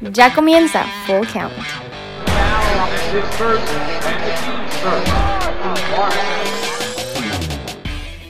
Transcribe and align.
Ya 0.00 0.34
comienza 0.34 0.84
Full 1.06 1.26
Count. 1.32 1.52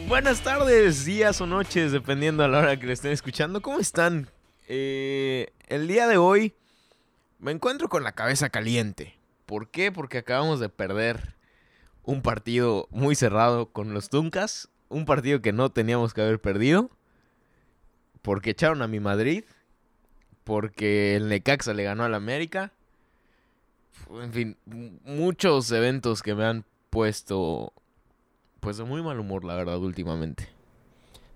Buenas 0.07 0.43
tardes, 0.43 1.05
días 1.05 1.41
o 1.41 1.47
noches, 1.47 1.91
dependiendo 1.91 2.45
a 2.45 2.49
la 2.49 2.59
hora 2.61 2.79
que 2.79 2.87
lo 2.87 2.93
estén 2.93 3.11
escuchando. 3.11 3.63
¿Cómo 3.63 3.81
están? 3.81 4.29
Eh, 4.69 5.49
el 5.67 5.89
día 5.89 6.07
de 6.07 6.19
hoy 6.19 6.55
me 7.41 7.51
encuentro 7.51 7.89
con 7.89 8.05
la 8.05 8.13
cabeza 8.13 8.49
caliente. 8.49 9.19
¿Por 9.45 9.69
qué? 9.69 9.91
Porque 9.91 10.19
acabamos 10.19 10.61
de 10.61 10.69
perder 10.69 11.35
un 12.05 12.23
partido 12.23 12.87
muy 12.93 13.17
cerrado 13.17 13.73
con 13.73 13.93
los 13.93 14.09
Tuncas. 14.09 14.69
Un 14.89 15.05
partido 15.05 15.43
que 15.43 15.53
no 15.53 15.71
teníamos 15.71 16.15
que 16.15 16.23
haber 16.23 16.41
perdido. 16.41 16.91
Porque 18.23 18.51
echaron 18.51 18.83
a 18.83 18.87
mi 18.87 19.01
Madrid. 19.01 19.45
Porque 20.47 21.17
el 21.17 21.29
Necaxa 21.29 21.75
le 21.75 21.83
ganó 21.83 22.05
al 22.05 22.15
América. 22.15 22.71
En 24.23 24.33
fin, 24.33 24.57
muchos 25.05 25.73
eventos 25.73 26.23
que 26.23 26.37
me 26.37 26.45
han 26.45 26.65
puesto 26.89 27.73
pues 28.61 28.77
de 28.77 28.85
muy 28.85 29.03
mal 29.03 29.19
humor, 29.19 29.45
la 29.45 29.57
verdad, 29.57 29.79
últimamente. 29.79 30.49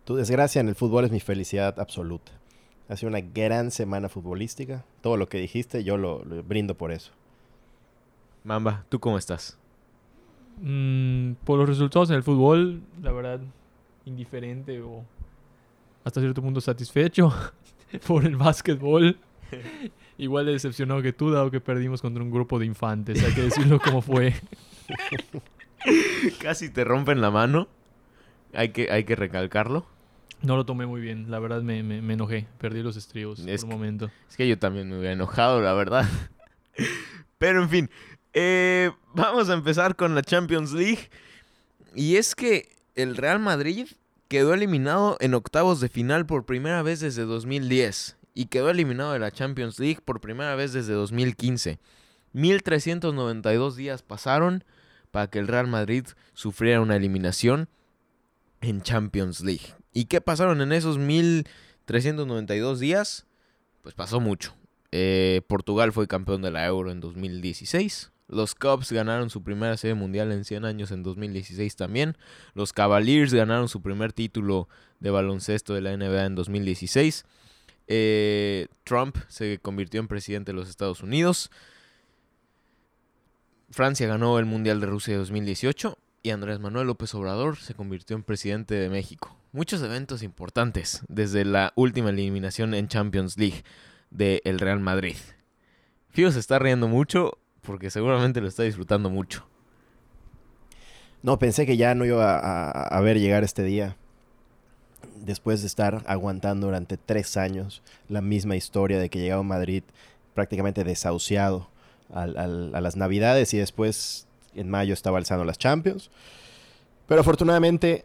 Tu 0.04 0.14
desgracia 0.14 0.60
en 0.60 0.68
el 0.68 0.76
fútbol 0.76 1.06
es 1.06 1.10
mi 1.10 1.18
felicidad 1.18 1.80
absoluta. 1.80 2.30
Ha 2.88 2.94
sido 2.94 3.08
una 3.08 3.20
gran 3.20 3.72
semana 3.72 4.08
futbolística. 4.08 4.84
Todo 5.00 5.16
lo 5.16 5.28
que 5.28 5.38
dijiste, 5.38 5.82
yo 5.82 5.96
lo, 5.96 6.24
lo 6.24 6.42
brindo 6.44 6.76
por 6.76 6.92
eso. 6.92 7.10
Mamba, 8.44 8.84
¿tú 8.88 9.00
cómo 9.00 9.18
estás? 9.18 9.58
Mm, 10.60 11.32
por 11.44 11.58
los 11.58 11.68
resultados 11.68 12.10
en 12.10 12.16
el 12.16 12.22
fútbol, 12.22 12.82
la 13.02 13.10
verdad, 13.10 13.40
indiferente 14.04 14.80
o 14.80 15.04
hasta 16.04 16.20
cierto 16.20 16.42
punto 16.42 16.60
satisfecho. 16.60 17.32
por 18.06 18.24
el 18.24 18.36
básquetbol, 18.36 19.18
igual 20.18 20.46
de 20.46 20.52
decepcionado 20.52 21.02
que 21.02 21.12
tú, 21.12 21.30
dado 21.30 21.50
que 21.50 21.60
perdimos 21.60 22.00
contra 22.02 22.22
un 22.22 22.30
grupo 22.30 22.58
de 22.58 22.66
infantes. 22.66 23.22
Hay 23.24 23.32
que 23.34 23.42
decirlo 23.42 23.80
como 23.80 24.02
fue. 24.02 24.34
Casi 26.40 26.68
te 26.70 26.84
rompen 26.84 27.20
la 27.20 27.30
mano. 27.30 27.68
Hay 28.52 28.70
que, 28.70 28.90
hay 28.90 29.04
que 29.04 29.16
recalcarlo. 29.16 29.86
No 30.42 30.56
lo 30.56 30.64
tomé 30.64 30.86
muy 30.86 31.00
bien, 31.00 31.30
la 31.30 31.38
verdad 31.38 31.62
me, 31.62 31.82
me- 31.82 32.00
me 32.00 32.14
enojé, 32.14 32.46
perdí 32.58 32.82
los 32.82 32.96
estribos 32.96 33.40
Es 33.40 33.60
por 33.62 33.74
un 33.74 33.78
momento. 33.78 34.10
Es 34.28 34.36
que 34.38 34.48
yo 34.48 34.58
también 34.58 34.88
me 34.88 34.96
hubiera 34.98 35.12
enojado, 35.12 35.60
la 35.60 35.74
verdad. 35.74 36.08
Pero 37.36 37.62
en 37.62 37.68
fin, 37.68 37.90
eh, 38.32 38.90
vamos 39.14 39.50
a 39.50 39.54
empezar 39.54 39.96
con 39.96 40.14
la 40.14 40.22
Champions 40.22 40.72
League. 40.72 41.10
Y 41.94 42.16
es 42.16 42.34
que 42.34 42.68
el 42.94 43.16
Real 43.16 43.38
Madrid 43.38 43.86
quedó 44.30 44.54
eliminado 44.54 45.16
en 45.18 45.34
octavos 45.34 45.80
de 45.80 45.88
final 45.88 46.24
por 46.24 46.46
primera 46.46 46.82
vez 46.82 47.00
desde 47.00 47.24
2010. 47.24 48.16
Y 48.32 48.46
quedó 48.46 48.70
eliminado 48.70 49.12
de 49.12 49.18
la 49.18 49.32
Champions 49.32 49.80
League 49.80 49.98
por 50.04 50.20
primera 50.20 50.54
vez 50.54 50.72
desde 50.72 50.92
2015. 50.92 51.80
1392 52.32 53.74
días 53.74 54.02
pasaron 54.02 54.62
para 55.10 55.26
que 55.26 55.40
el 55.40 55.48
Real 55.48 55.66
Madrid 55.66 56.06
sufriera 56.32 56.80
una 56.80 56.94
eliminación 56.94 57.68
en 58.60 58.82
Champions 58.82 59.40
League. 59.40 59.74
¿Y 59.92 60.04
qué 60.04 60.20
pasaron 60.20 60.60
en 60.60 60.70
esos 60.70 60.96
1392 60.96 62.78
días? 62.78 63.26
Pues 63.82 63.96
pasó 63.96 64.20
mucho. 64.20 64.54
Eh, 64.92 65.42
Portugal 65.48 65.90
fue 65.92 66.06
campeón 66.06 66.40
de 66.42 66.52
la 66.52 66.64
Euro 66.66 66.92
en 66.92 67.00
2016. 67.00 68.12
Los 68.30 68.54
Cubs 68.54 68.92
ganaron 68.92 69.28
su 69.28 69.42
primera 69.42 69.76
serie 69.76 69.94
mundial 69.94 70.30
en 70.30 70.44
100 70.44 70.64
años 70.64 70.92
en 70.92 71.02
2016 71.02 71.74
también. 71.74 72.16
Los 72.54 72.72
Cavaliers 72.72 73.34
ganaron 73.34 73.68
su 73.68 73.82
primer 73.82 74.12
título 74.12 74.68
de 75.00 75.10
baloncesto 75.10 75.74
de 75.74 75.80
la 75.80 75.96
NBA 75.96 76.26
en 76.26 76.36
2016. 76.36 77.24
Eh, 77.88 78.68
Trump 78.84 79.16
se 79.26 79.58
convirtió 79.58 79.98
en 79.98 80.06
presidente 80.06 80.52
de 80.52 80.56
los 80.56 80.68
Estados 80.68 81.02
Unidos. 81.02 81.50
Francia 83.70 84.06
ganó 84.06 84.38
el 84.38 84.46
Mundial 84.46 84.80
de 84.80 84.86
Rusia 84.86 85.14
de 85.14 85.18
2018 85.18 85.98
y 86.22 86.30
Andrés 86.30 86.60
Manuel 86.60 86.86
López 86.86 87.12
Obrador 87.16 87.56
se 87.56 87.74
convirtió 87.74 88.14
en 88.14 88.22
presidente 88.22 88.76
de 88.76 88.88
México. 88.90 89.36
Muchos 89.50 89.82
eventos 89.82 90.22
importantes 90.22 91.02
desde 91.08 91.44
la 91.44 91.72
última 91.74 92.10
eliminación 92.10 92.74
en 92.74 92.86
Champions 92.86 93.36
League 93.36 93.64
del 94.10 94.60
Real 94.60 94.78
Madrid. 94.78 95.16
Fío 96.10 96.30
se 96.30 96.38
está 96.38 96.60
riendo 96.60 96.86
mucho 96.86 97.38
porque 97.70 97.88
seguramente 97.88 98.40
lo 98.40 98.48
está 98.48 98.64
disfrutando 98.64 99.10
mucho. 99.10 99.46
No, 101.22 101.38
pensé 101.38 101.66
que 101.66 101.76
ya 101.76 101.94
no 101.94 102.04
iba 102.04 102.36
a, 102.36 103.00
ver 103.00 103.20
llegar 103.20 103.44
este 103.44 103.62
día. 103.62 103.96
Después 105.24 105.60
de 105.60 105.68
estar 105.68 106.02
aguantando 106.06 106.66
durante 106.66 106.96
tres 106.96 107.36
años 107.36 107.80
la 108.08 108.22
misma 108.22 108.56
historia 108.56 108.98
de 108.98 109.08
que 109.08 109.20
llegaba 109.20 109.42
a 109.42 109.44
Madrid 109.44 109.84
prácticamente 110.34 110.82
desahuciado 110.82 111.68
a 112.12 112.26
las 112.26 112.96
Navidades 112.96 113.54
y 113.54 113.58
después 113.58 114.26
en 114.56 114.68
mayo 114.68 114.92
estaba 114.92 115.18
alzando 115.18 115.44
las 115.44 115.56
Champions. 115.56 116.10
Pero 117.06 117.20
afortunadamente 117.20 118.04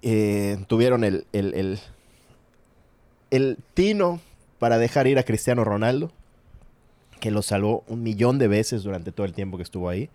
eh, 0.00 0.64
tuvieron 0.68 1.04
el 1.04 1.26
tino 3.74 4.20
para 4.58 4.78
dejar 4.78 5.06
ir 5.06 5.18
a 5.18 5.24
Cristiano 5.24 5.64
Ronaldo, 5.64 6.12
que 7.20 7.30
lo 7.30 7.42
salvó 7.42 7.84
un 7.86 8.02
millón 8.02 8.38
de 8.38 8.48
veces 8.48 8.82
durante 8.82 9.12
todo 9.12 9.26
el 9.26 9.32
tiempo 9.32 9.56
que 9.56 9.62
estuvo 9.62 9.88
ahí 9.88 10.10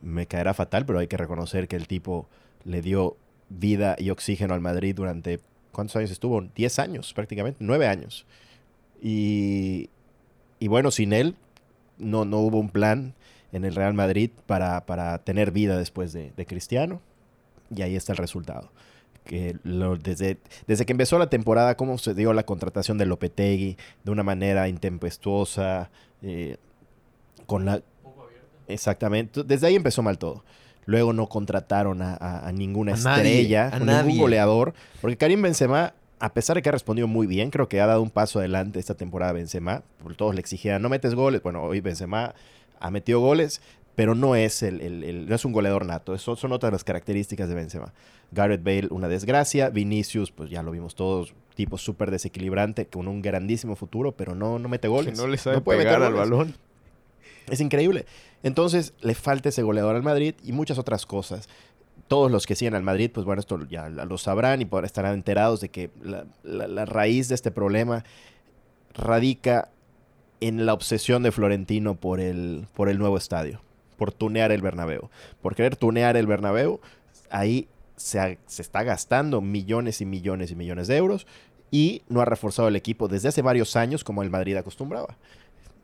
me 0.00 0.26
caerá 0.26 0.54
fatal, 0.54 0.84
pero 0.86 0.98
hay 0.98 1.06
que 1.06 1.16
reconocer 1.16 1.68
que 1.68 1.76
el 1.76 1.86
tipo 1.86 2.26
le 2.64 2.82
dio 2.82 3.16
vida 3.50 3.94
y 3.98 4.10
oxígeno 4.10 4.52
al 4.54 4.60
Madrid 4.60 4.96
durante, 4.96 5.38
¿cuántos 5.70 5.94
años 5.96 6.10
estuvo? 6.10 6.40
10 6.40 6.78
años 6.80 7.12
prácticamente, 7.14 7.58
9 7.60 7.86
años. 7.86 8.26
Y, 9.00 9.90
y 10.58 10.68
bueno, 10.68 10.90
sin 10.90 11.12
él 11.12 11.36
no, 11.98 12.24
no 12.24 12.38
hubo 12.38 12.58
un 12.58 12.70
plan 12.70 13.14
en 13.52 13.64
el 13.64 13.74
Real 13.74 13.94
Madrid 13.94 14.30
para, 14.46 14.86
para 14.86 15.18
tener 15.18 15.50
vida 15.52 15.78
después 15.78 16.12
de, 16.12 16.32
de 16.36 16.46
Cristiano. 16.46 17.00
Y 17.74 17.82
ahí 17.82 17.96
está 17.96 18.12
el 18.12 18.18
resultado. 18.18 18.70
Que 19.24 19.56
lo- 19.62 19.96
desde, 19.96 20.38
desde 20.66 20.84
que 20.84 20.92
empezó 20.92 21.18
la 21.18 21.30
temporada, 21.30 21.76
cómo 21.76 21.96
se 21.98 22.14
dio 22.14 22.32
la 22.32 22.44
contratación 22.44 22.98
de 22.98 23.06
Lopetegui 23.06 23.76
de 24.04 24.10
una 24.10 24.22
manera 24.24 24.68
intempestuosa, 24.68 25.90
eh, 26.22 26.56
con 27.46 27.64
la, 27.64 27.82
Exactamente. 28.68 29.42
Desde 29.44 29.66
ahí 29.66 29.74
empezó 29.74 30.02
mal 30.02 30.18
todo. 30.18 30.44
Luego 30.86 31.12
no 31.12 31.28
contrataron 31.28 32.02
a, 32.02 32.14
a- 32.14 32.48
a 32.48 32.52
ninguna 32.52 32.94
A 32.94 32.96
nadie, 32.96 33.22
estrella, 33.40 33.68
a 33.72 33.78
nadie. 33.78 34.08
ningún 34.08 34.22
goleador. 34.22 34.74
Porque 35.00 35.16
Karim 35.16 35.42
Benzema, 35.42 35.94
a 36.18 36.32
pesar 36.32 36.56
de 36.56 36.62
que 36.62 36.68
ha 36.68 36.72
respondido 36.72 37.06
muy 37.08 37.26
bien, 37.26 37.50
creo 37.50 37.68
que 37.68 37.80
ha 37.80 37.86
dado 37.86 38.02
un 38.02 38.10
paso 38.10 38.38
adelante 38.38 38.78
esta 38.80 38.94
temporada 38.94 39.32
Benzema. 39.32 39.82
Porque 40.02 40.16
todos 40.16 40.34
le 40.34 40.40
exigían, 40.40 40.80
no 40.82 40.88
metes 40.88 41.14
goles. 41.14 41.42
Bueno, 41.42 41.62
hoy 41.62 41.80
Benzema 41.80 42.34
ha 42.80 42.90
metido 42.90 43.20
goles, 43.20 43.60
pero 43.94 44.14
no 44.14 44.34
es, 44.34 44.62
el, 44.62 44.80
el- 44.80 45.04
el- 45.04 45.28
no 45.28 45.34
es 45.34 45.44
un 45.44 45.52
goleador 45.52 45.84
nato. 45.86 46.14
Eso 46.14 46.34
son 46.36 46.52
otras 46.52 46.72
las 46.72 46.84
características 46.84 47.48
de 47.48 47.54
Benzema. 47.54 47.92
Gareth 48.32 48.62
Bale, 48.64 48.88
una 48.90 49.08
desgracia. 49.08 49.68
Vinicius, 49.70 50.32
pues 50.32 50.50
ya 50.50 50.62
lo 50.62 50.70
vimos 50.70 50.94
todos, 50.94 51.34
tipo 51.54 51.78
súper 51.78 52.10
desequilibrante, 52.10 52.86
con 52.86 53.08
un 53.08 53.22
grandísimo 53.22 53.76
futuro, 53.76 54.12
pero 54.12 54.34
no, 54.34 54.58
no 54.58 54.68
mete 54.68 54.88
goles. 54.88 55.16
no 55.18 55.26
le 55.26 55.36
sabe 55.38 55.60
puede 55.60 55.78
meter 55.78 55.94
pegar 55.94 56.06
al 56.06 56.14
goles. 56.14 56.30
balón. 56.30 56.54
Es 57.50 57.60
increíble. 57.60 58.06
Entonces, 58.42 58.94
le 59.00 59.14
falta 59.14 59.48
ese 59.48 59.62
goleador 59.62 59.96
al 59.96 60.02
Madrid 60.02 60.34
y 60.44 60.52
muchas 60.52 60.78
otras 60.78 61.06
cosas. 61.06 61.48
Todos 62.08 62.30
los 62.30 62.46
que 62.46 62.54
siguen 62.54 62.74
al 62.74 62.82
Madrid, 62.82 63.10
pues 63.12 63.24
bueno, 63.26 63.40
esto 63.40 63.58
ya 63.68 63.88
lo 63.88 64.18
sabrán 64.18 64.60
y 64.62 64.68
estarán 64.84 65.14
enterados 65.14 65.60
de 65.60 65.68
que 65.68 65.90
la, 66.02 66.26
la- 66.42 66.66
la 66.68 66.84
raíz 66.84 67.28
de 67.28 67.34
este 67.34 67.50
problema 67.50 68.04
radica 68.94 69.68
en 70.40 70.66
la 70.66 70.74
obsesión 70.74 71.22
de 71.22 71.32
Florentino 71.32 71.94
por 71.94 72.20
el, 72.20 72.66
por 72.74 72.88
el 72.88 72.98
nuevo 72.98 73.16
estadio, 73.16 73.60
por 73.96 74.12
tunear 74.12 74.52
el 74.52 74.60
Bernabéu. 74.62 75.08
Por 75.40 75.54
querer 75.54 75.76
tunear 75.76 76.16
el 76.16 76.26
Bernabéu, 76.26 76.80
ahí 77.30 77.68
se, 78.02 78.38
está 78.58 78.82
gastando 78.82 79.40
millones 79.40 80.00
y 80.00 80.06
millones 80.06 80.50
y 80.50 80.56
millones 80.56 80.88
de 80.88 80.96
euros 80.96 81.26
y 81.70 82.02
no 82.08 82.20
ha 82.20 82.24
reforzado 82.24 82.68
el 82.68 82.76
equipo 82.76 83.08
desde 83.08 83.28
hace 83.28 83.42
varios 83.42 83.76
años 83.76 84.04
como 84.04 84.22
el 84.22 84.30
Madrid 84.30 84.56
acostumbraba 84.56 85.16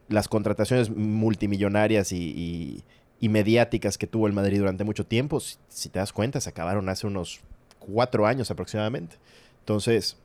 las 0.09 0.26
contrataciones 0.29 0.91
multimillonarias 0.91 2.12
y, 2.12 2.17
y- 2.17 2.85
y 3.20 3.29
mediáticas 3.29 3.99
que 3.99 4.06
tuvo 4.06 4.26
el 4.26 4.32
Madrid 4.32 4.59
durante 4.61 4.85
mucho 4.85 5.05
tiempo, 5.05 5.41
si, 5.41 5.56
si 5.69 5.88
te 5.88 5.99
das 5.99 6.12
cuenta, 6.12 6.41
se 6.41 6.49
acabaron 6.50 6.88
hace 6.88 7.06
unos 7.06 7.41
cuatro 7.81 8.26
años 8.26 8.50
aproximadamente. 8.50 9.17
Entonces, 9.61 10.17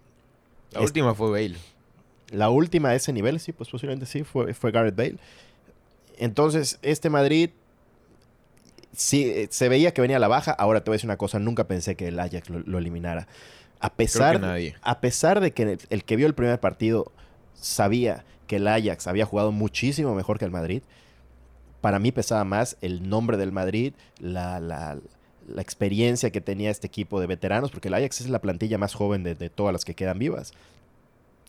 La 0.71 0.79
Es- 0.79 0.85
última 0.85 1.13
fue 1.15 1.29
Bale. 1.31 1.57
la 2.31 2.49
última 2.49 2.89
a 2.89 2.95
ese 2.95 3.11
nivel, 3.11 3.39
sí, 3.39 3.51
pues 3.51 3.69
posiblemente 3.69 4.05
sí, 4.05 4.23
fue, 4.23 4.53
fue 4.53 4.71
Gareth 4.71 4.95
Bale. 4.95 5.17
Entonces, 6.17 6.79
este 6.81 7.09
Madrid 7.09 7.49
sí, 8.95 9.23
eh, 9.23 9.47
se 9.51 9.69
veía 9.69 9.93
que 9.93 10.01
venía 10.01 10.17
a 10.17 10.19
la 10.19 10.27
baja. 10.27 10.51
Ahora 10.51 10.83
te 10.83 10.89
voy 10.89 10.95
a 10.95 10.97
decir 10.97 11.07
una 11.09 11.17
cosa, 11.17 11.39
nunca 11.39 11.67
pensé 11.67 11.95
que 11.95 12.07
el 12.07 12.19
Ajax 12.19 12.49
lo, 12.49 12.59
lo 12.59 12.77
eliminara. 12.77 13.27
A 13.79 13.93
pesar, 13.93 14.39
nadie. 14.39 14.75
a 14.81 15.01
pesar 15.01 15.39
de 15.41 15.51
que 15.51 15.63
el, 15.63 15.79
el 15.89 16.03
que 16.05 16.15
vio 16.15 16.25
el 16.27 16.33
primer 16.33 16.59
partido 16.59 17.11
sabía 17.53 18.23
que 18.47 18.57
el 18.57 18.67
Ajax 18.67 19.07
había 19.07 19.25
jugado 19.25 19.51
muchísimo 19.51 20.15
mejor 20.15 20.39
que 20.39 20.45
el 20.45 20.51
Madrid, 20.51 20.83
para 21.81 21.99
mí 21.99 22.11
pesaba 22.11 22.43
más 22.45 22.77
el 22.81 23.09
nombre 23.09 23.35
del 23.37 23.51
Madrid, 23.51 23.93
la, 24.19 24.59
la- 24.59 24.97
la 25.45 25.61
experiencia 25.61 26.31
que 26.31 26.39
tenía 26.39 26.71
este 26.71 26.87
equipo 26.87 27.19
de 27.19 27.27
veteranos, 27.27 27.69
porque 27.71 27.89
el 27.89 27.93
Ajax 27.95 28.21
es 28.21 28.29
la 28.29 28.39
plantilla 28.39 28.77
más 28.77 28.93
joven 28.93 29.23
de, 29.23 29.35
de 29.35 29.49
todas 29.49 29.73
las 29.73 29.83
que 29.83 29.93
quedan 29.93 30.17
vivas. 30.17 30.53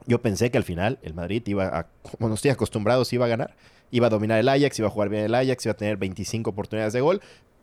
Yo 0.06 0.20
pensé 0.20 0.50
que 0.50 0.58
al 0.58 0.64
final 0.64 0.98
el 1.02 1.14
Madrid 1.14 1.42
iba 1.46 1.66
a, 1.66 1.86
como 2.02 2.28
nos 2.28 2.38
estoy 2.38 2.50
acostumbrados, 2.50 3.12
iba 3.12 3.24
a 3.24 3.28
ganar. 3.28 3.56
Iba 3.90 4.08
a 4.08 4.10
dominar 4.10 4.38
el 4.38 4.48
Ajax, 4.48 4.78
iba 4.78 4.88
a 4.88 4.90
jugar 4.90 5.08
bien 5.08 5.24
el 5.24 5.34
Ajax, 5.34 5.66
iba 5.66 5.72
a 5.72 5.76
tener 5.76 5.96
25 5.96 6.50
oportunidades 6.50 6.92
de 6.92 7.00
gol, 7.00 7.20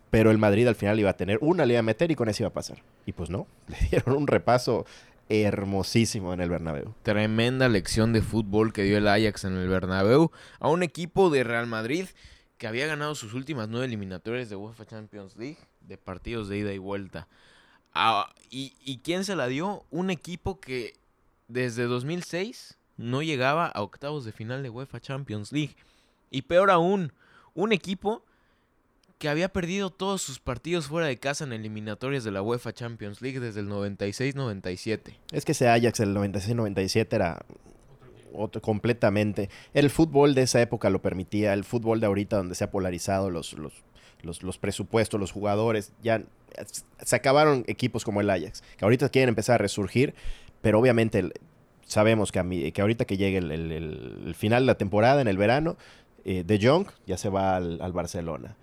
pero 0.09 0.31
el 0.31 0.37
Madrid 0.37 0.67
al 0.67 0.75
final 0.75 0.99
iba 0.99 1.09
a 1.09 1.17
tener 1.17 1.37
una, 1.41 1.65
le 1.65 1.73
iba 1.73 1.79
a 1.79 1.83
meter 1.83 2.09
y 2.11 2.15
con 2.15 2.29
eso 2.29 2.43
iba 2.43 2.49
a 2.49 2.53
pasar. 2.53 2.81
Y 3.05 3.13
pues 3.13 3.29
no, 3.29 3.47
le 3.67 3.77
dieron 3.89 4.15
un 4.15 4.27
repaso 4.27 4.85
hermosísimo 5.29 6.33
en 6.33 6.41
el 6.41 6.49
Bernabéu. 6.49 6.93
Tremenda 7.03 7.69
lección 7.69 8.11
de 8.13 8.21
fútbol 8.21 8.73
que 8.73 8.83
dio 8.83 8.97
el 8.97 9.07
Ajax 9.07 9.45
en 9.45 9.55
el 9.55 9.67
Bernabéu 9.67 10.31
a 10.59 10.69
un 10.69 10.83
equipo 10.83 11.29
de 11.29 11.43
Real 11.43 11.67
Madrid 11.67 12.05
que 12.57 12.67
había 12.67 12.85
ganado 12.85 13.15
sus 13.15 13.33
últimas 13.33 13.69
nueve 13.69 13.87
eliminatorias 13.87 14.49
de 14.49 14.55
UEFA 14.55 14.85
Champions 14.85 15.35
League 15.35 15.57
de 15.81 15.97
partidos 15.97 16.47
de 16.47 16.59
ida 16.59 16.73
y 16.73 16.77
vuelta. 16.77 17.27
Ah, 17.93 18.33
y, 18.49 18.73
¿Y 18.81 18.99
quién 18.99 19.23
se 19.23 19.35
la 19.35 19.47
dio? 19.47 19.85
Un 19.89 20.11
equipo 20.11 20.59
que 20.59 20.93
desde 21.51 21.83
2006 21.83 22.77
no 22.97 23.21
llegaba 23.21 23.67
a 23.67 23.81
octavos 23.81 24.25
de 24.25 24.31
final 24.31 24.63
de 24.63 24.69
UEFA 24.69 24.99
Champions 24.99 25.51
League. 25.51 25.75
Y 26.29 26.43
peor 26.43 26.71
aún, 26.71 27.13
un 27.53 27.73
equipo 27.73 28.23
que 29.17 29.29
había 29.29 29.49
perdido 29.49 29.91
todos 29.91 30.21
sus 30.21 30.39
partidos 30.39 30.87
fuera 30.87 31.07
de 31.07 31.17
casa 31.17 31.43
en 31.43 31.53
eliminatorias 31.53 32.23
de 32.23 32.31
la 32.31 32.41
UEFA 32.41 32.73
Champions 32.73 33.21
League 33.21 33.39
desde 33.39 33.59
el 33.59 33.69
96-97. 33.69 35.13
Es 35.31 35.45
que 35.45 35.51
ese 35.51 35.67
Ajax 35.67 35.99
del 35.99 36.15
96-97 36.15 37.07
era 37.13 37.45
otro, 38.33 38.61
completamente. 38.61 39.49
El 39.73 39.89
fútbol 39.89 40.33
de 40.33 40.43
esa 40.43 40.61
época 40.61 40.89
lo 40.89 41.01
permitía, 41.01 41.53
el 41.53 41.63
fútbol 41.63 41.99
de 41.99 42.07
ahorita 42.07 42.37
donde 42.37 42.55
se 42.55 42.63
ha 42.63 42.71
polarizado 42.71 43.29
los, 43.29 43.53
los, 43.53 43.73
los, 44.23 44.41
los 44.41 44.57
presupuestos, 44.57 45.19
los 45.19 45.31
jugadores, 45.31 45.91
ya 46.01 46.23
se 47.03 47.15
acabaron 47.15 47.63
equipos 47.67 48.03
como 48.03 48.21
el 48.21 48.29
Ajax, 48.29 48.63
que 48.77 48.85
ahorita 48.85 49.09
quieren 49.09 49.29
empezar 49.29 49.55
a 49.55 49.57
resurgir, 49.59 50.13
pero 50.61 50.79
obviamente 50.79 51.31
sabemos 51.85 52.31
que, 52.31 52.39
a 52.39 52.43
mí, 52.43 52.71
que 52.71 52.81
ahorita 52.81 53.05
que 53.05 53.17
llegue 53.17 53.37
el, 53.39 53.51
el- 53.51 53.71
el- 53.71 54.23
el 54.27 54.35
final 54.35 54.63
de 54.63 54.67
la 54.67 54.75
temporada, 54.75 55.21
en 55.21 55.27
el 55.27 55.37
verano, 55.37 55.77
eh, 56.25 56.43
De 56.45 56.59
Jong 56.61 56.87
ya 57.07 57.17
se 57.17 57.29
va 57.29 57.55
al, 57.57 57.81
al 57.81 57.91
Barcelona. 57.93 58.55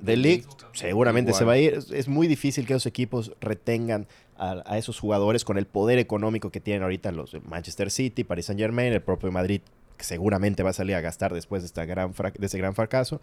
De, 0.00 0.16
Ligt 0.16 0.48
seguramente 0.72 1.30
Igual. 1.32 1.38
se 1.38 1.44
va 1.44 1.52
a 1.54 1.58
ir. 1.58 1.74
Es, 1.74 1.90
es 1.90 2.06
muy 2.06 2.28
difícil 2.28 2.64
que 2.64 2.74
esos 2.74 2.86
equipos 2.86 3.32
retengan 3.40 4.06
a, 4.36 4.62
a 4.66 4.78
esos 4.78 5.00
jugadores 5.00 5.44
con 5.44 5.58
el 5.58 5.66
poder 5.66 5.98
económico 5.98 6.50
que 6.50 6.60
tienen 6.60 6.84
ahorita 6.84 7.10
los 7.10 7.32
de 7.32 7.40
Manchester 7.40 7.90
City, 7.90 8.22
Paris 8.22 8.46
Saint 8.46 8.60
Germain, 8.60 8.92
el 8.92 9.02
propio 9.02 9.32
Madrid, 9.32 9.62
que 9.96 10.04
seguramente 10.04 10.62
va 10.62 10.70
a 10.70 10.74
salir 10.74 10.94
a 10.94 11.00
gastar 11.00 11.34
después 11.34 11.62
de, 11.62 11.66
esta 11.66 11.84
gran 11.86 12.14
frac- 12.14 12.38
de 12.38 12.46
ese 12.46 12.56
gran 12.56 12.76
fracaso. 12.76 13.20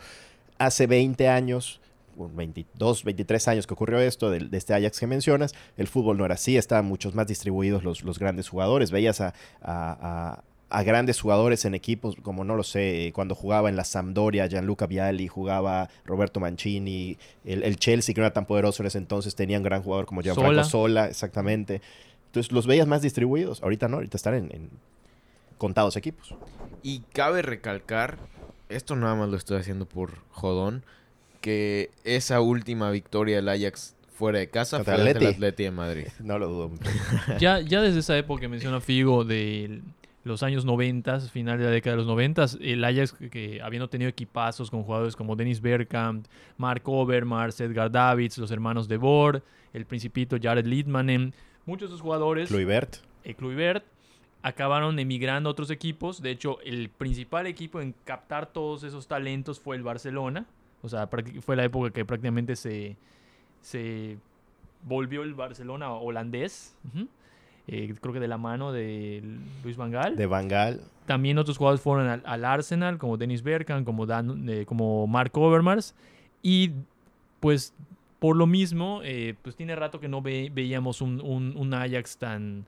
Hace 0.57 0.87
20 0.87 1.29
años, 1.29 1.79
22, 2.17 3.03
23 3.03 3.47
años 3.47 3.67
que 3.67 3.73
ocurrió 3.73 3.99
esto, 3.99 4.29
del- 4.29 4.49
de, 4.49 4.57
este 4.57 4.73
Ajax 4.73 4.99
que 4.99 5.07
mencionas, 5.07 5.53
el 5.77 5.87
fútbol 5.87 6.17
no 6.17 6.25
era 6.25 6.35
así, 6.35 6.57
estaban 6.57 6.85
muchos 6.85 7.15
más 7.15 7.27
distribuidos 7.27 7.83
los, 7.83 8.03
los 8.03 8.19
grandes 8.19 8.49
jugadores. 8.49 8.91
Veías 8.91 9.21
a, 9.21 9.33
a- 9.61 10.33
a- 10.41 10.43
a 10.73 10.83
grandes 10.83 11.19
jugadores 11.19 11.65
en 11.65 11.75
equipos, 11.75 12.15
como 12.23 12.45
no 12.45 12.55
lo 12.55 12.63
sé, 12.63 13.11
cuando 13.13 13.35
jugaba 13.35 13.67
en 13.67 13.75
la 13.75 13.83
Sampdoria, 13.83 14.47
Gianluca 14.47 14.87
Vialli, 14.87 15.27
jugaba 15.27 15.89
Roberto 16.05 16.39
Mancini, 16.39 17.17
el, 17.43 17.63
el 17.63 17.75
Chelsea, 17.75 18.15
que 18.15 18.21
no 18.21 18.25
era 18.27 18.33
tan 18.33 18.45
poderoso 18.45 18.81
en 18.81 18.87
ese 18.87 18.97
entonces, 18.97 19.35
tenía 19.35 19.57
un 19.57 19.63
gran 19.63 19.83
jugador 19.83 20.05
como 20.05 20.21
Gianfranco 20.21 20.51
Sola. 20.51 20.63
Sola, 20.63 21.07
exactamente. 21.07 21.81
Entonces 22.27 22.53
los 22.53 22.67
veías 22.67 22.87
más 22.87 23.01
distribuidos. 23.01 23.61
Ahorita 23.61 23.89
no, 23.89 23.97
ahorita 23.97 24.15
están 24.15 24.33
en, 24.35 24.45
en 24.55 24.69
contados 25.57 25.97
equipos. 25.97 26.35
Y 26.83 26.99
cabe 27.13 27.41
recalcar, 27.41 28.17
esto 28.69 28.95
nada 28.95 29.15
más 29.15 29.27
lo 29.27 29.35
estoy 29.35 29.59
haciendo 29.59 29.85
por 29.85 30.19
jodón, 30.29 30.85
que 31.41 31.91
esa 32.03 32.39
última 32.41 32.91
victoria 32.91 33.37
del 33.37 33.49
Ajax 33.49 33.95
fuera 34.13 34.39
de 34.39 34.49
casa 34.49 34.77
Contra 34.77 34.95
fue 34.95 35.09
el 35.11 35.17
Atleti. 35.27 35.63
De 35.63 35.71
Madrid. 35.71 36.07
No 36.23 36.39
lo 36.39 36.47
dudo. 36.47 36.71
Ya, 37.39 37.59
ya 37.59 37.81
desde 37.81 37.99
esa 37.99 38.17
época 38.17 38.41
que 38.41 38.47
menciona 38.47 38.79
Figo 38.79 39.23
de 39.25 39.81
los 40.23 40.43
años 40.43 40.65
90, 40.65 41.19
final 41.21 41.57
de 41.57 41.65
la 41.65 41.71
década 41.71 41.95
de 41.95 41.97
los 41.97 42.07
90, 42.07 42.45
el 42.61 42.83
Ajax 42.83 43.13
que, 43.31 43.59
habiendo 43.63 43.89
tenido 43.89 44.07
equipazos 44.09 44.69
con 44.69 44.83
jugadores 44.83 45.15
como 45.15 45.35
Dennis 45.35 45.59
Bergkamp, 45.61 46.27
Mark 46.57 46.83
Overmars, 46.85 47.59
Edgar 47.59 47.91
Davids, 47.91 48.37
los 48.37 48.51
hermanos 48.51 48.87
de 48.87 48.97
Boer, 48.97 49.41
el 49.73 49.85
principito 49.85 50.37
Jared 50.39 50.65
Liedmanen, 50.67 51.33
muchos 51.65 51.89
de 51.89 51.95
esos 51.95 52.01
jugadores, 52.01 52.49
Kluivert. 52.49 52.97
eh, 53.23 53.33
Kluivert, 53.33 53.83
acabaron 54.43 54.99
emigrando 54.99 55.49
a 55.49 55.51
otros 55.53 55.71
equipos. 55.71 56.21
De 56.21 56.29
hecho, 56.29 56.59
el 56.61 56.89
principal 56.89 57.47
equipo 57.47 57.81
en 57.81 57.95
captar 58.05 58.53
todos 58.53 58.83
esos 58.83 59.07
talentos 59.07 59.59
fue 59.59 59.75
el 59.75 59.81
Barcelona. 59.83 60.45
O 60.83 60.89
sea, 60.89 61.07
fue 61.41 61.55
la 61.55 61.63
época 61.63 61.91
que 61.91 62.05
prácticamente 62.05 62.55
se, 62.55 62.95
se 63.61 64.17
volvió 64.83 65.23
el 65.23 65.33
Barcelona 65.33 65.91
holandés. 65.91 66.75
Eh, 67.67 67.93
creo 68.01 68.13
que 68.13 68.19
de 68.19 68.27
la 68.27 68.37
mano 68.37 68.71
de 68.71 69.23
Luis 69.63 69.77
Van 69.77 69.91
Gaal. 69.91 70.15
De 70.15 70.25
Bangal. 70.25 70.81
También 71.05 71.37
otros 71.37 71.57
jugadores 71.57 71.81
fueron 71.81 72.07
al, 72.07 72.21
al 72.25 72.45
Arsenal, 72.45 72.97
como 72.97 73.17
Dennis 73.17 73.43
Bergkamp, 73.43 73.85
como, 73.85 74.05
Dan, 74.05 74.49
eh, 74.49 74.65
como 74.65 75.05
Mark 75.07 75.31
Overmars. 75.37 75.93
Y 76.41 76.71
pues 77.39 77.73
por 78.19 78.35
lo 78.35 78.47
mismo, 78.47 79.01
eh, 79.03 79.35
pues 79.41 79.55
tiene 79.55 79.75
rato 79.75 79.99
que 79.99 80.07
no 80.07 80.21
ve- 80.21 80.51
veíamos 80.53 81.01
un, 81.01 81.21
un- 81.21 81.55
un 81.55 81.73
Ajax 81.73 82.17
tan... 82.17 82.65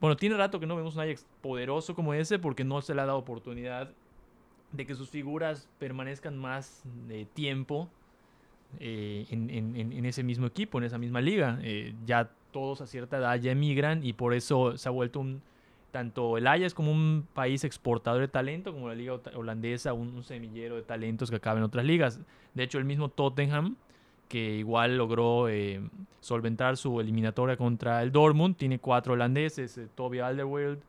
Bueno, 0.00 0.16
tiene 0.16 0.36
rato 0.36 0.60
que 0.60 0.66
no 0.66 0.76
vemos 0.76 0.94
un 0.94 1.00
Ajax 1.02 1.26
poderoso 1.42 1.94
como 1.94 2.14
ese 2.14 2.38
porque 2.38 2.64
no 2.64 2.80
se 2.82 2.94
le 2.94 3.00
ha 3.02 3.06
dado 3.06 3.18
oportunidad 3.18 3.90
de 4.72 4.86
que 4.86 4.94
sus 4.94 5.08
figuras 5.10 5.68
permanezcan 5.78 6.36
más 6.36 6.82
de 7.08 7.24
tiempo 7.24 7.88
eh, 8.80 9.26
en, 9.30 9.50
en- 9.50 10.04
ese 10.04 10.22
mismo 10.22 10.46
equipo, 10.46 10.78
en 10.78 10.84
esa 10.84 10.98
misma 10.98 11.20
liga. 11.20 11.58
Eh, 11.62 11.94
ya 12.06 12.30
todos 12.52 12.80
a 12.80 12.86
cierta 12.86 13.18
edad 13.18 13.36
ya 13.36 13.52
emigran 13.52 14.04
y 14.04 14.12
por 14.12 14.34
eso 14.34 14.76
se 14.76 14.88
ha 14.88 14.92
vuelto 14.92 15.20
un, 15.20 15.42
tanto 15.90 16.36
el 16.36 16.46
Ajax 16.46 16.74
como 16.74 16.90
un 16.92 17.26
país 17.34 17.64
exportador 17.64 18.20
de 18.20 18.28
talento, 18.28 18.72
como 18.72 18.88
la 18.88 18.94
liga 18.94 19.18
holandesa, 19.34 19.92
un, 19.94 20.22
semillero 20.22 20.76
de 20.76 20.82
talentos 20.82 21.30
que 21.30 21.36
acaba 21.36 21.58
en 21.58 21.64
otras 21.64 21.84
ligas. 21.84 22.20
De 22.54 22.62
hecho, 22.62 22.78
el 22.78 22.84
mismo 22.84 23.08
Tottenham, 23.08 23.76
que 24.28 24.56
igual 24.56 24.98
logró 24.98 25.48
eh, 25.48 25.80
solventar 26.20 26.76
su 26.76 27.00
eliminatoria 27.00 27.56
contra 27.56 28.02
el 28.02 28.12
Dortmund, 28.12 28.56
tiene 28.56 28.78
cuatro 28.78 29.14
holandeses, 29.14 29.78
eh, 29.78 29.88
Toby 29.94 30.18
Alderweireld, 30.18 30.80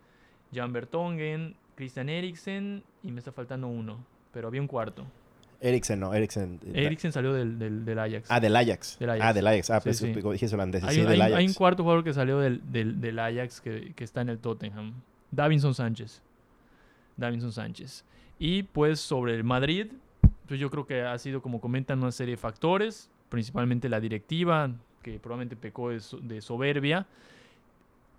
Jan 0.54 0.74
Vertonghen, 0.74 1.56
Christian 1.80 2.10
Eriksen 2.10 2.84
y 3.04 3.12
me 3.14 3.20
está 3.20 3.32
faltando 3.32 3.70
uno, 3.70 4.04
pero 4.34 4.50
había 4.50 4.60
un 4.60 4.68
cuarto. 4.68 5.06
Eriksen, 5.62 5.98
no, 5.98 6.14
Eriksen. 6.14 6.60
eh, 6.74 6.86
Eriksen 6.88 7.14
salió 7.14 7.32
del, 7.34 7.58
del, 7.58 7.86
del 7.86 8.00
Ajax. 8.00 8.28
Ah, 8.30 8.42
del 8.42 8.54
Ajax. 8.58 9.00
Del 9.00 9.10
Ajax. 9.12 9.26
Ah, 9.26 9.34
del 9.34 9.48
Ajax. 9.48 9.70
Ah, 9.70 9.80
Sí, 9.80 9.84
pues 9.86 9.98
sí. 9.98 10.08
dijiste 10.14 10.56
holandés. 10.56 10.84
Hay, 10.84 10.96
sí, 10.96 11.02
hay- 11.02 11.08
del 11.08 11.22
Ajax. 11.22 11.38
hay 11.38 11.48
un 11.48 11.54
cuarto 11.54 11.84
jugador 11.84 12.04
que 12.04 12.14
salió 12.14 12.38
del, 12.40 13.20
Ajax 13.20 13.62
que, 13.62 13.94
que 13.96 14.04
está 14.04 14.20
en 14.22 14.28
el 14.30 14.40
Tottenham. 14.40 14.94
Davinson 15.32 15.74
Sánchez. 15.74 16.22
Davinson 17.16 17.52
Sánchez. 17.54 18.04
Y 18.40 18.64
pues 18.64 19.00
sobre 19.00 19.36
el 19.36 19.46
Madrid, 19.46 19.88
pues 20.48 20.60
yo 20.60 20.70
creo 20.70 20.86
que 20.86 21.02
ha 21.04 21.18
sido, 21.18 21.42
como 21.42 21.62
comentan, 21.62 22.00
una 22.02 22.12
serie 22.12 22.34
de 22.34 22.38
factores, 22.38 23.10
principalmente 23.30 23.88
la 23.90 24.00
directiva, 24.02 24.72
que 25.02 25.18
probablemente 25.20 25.56
pecó 25.56 25.90
de, 25.92 26.00
so- 26.02 26.20
de 26.20 26.42
soberbia. 26.42 27.06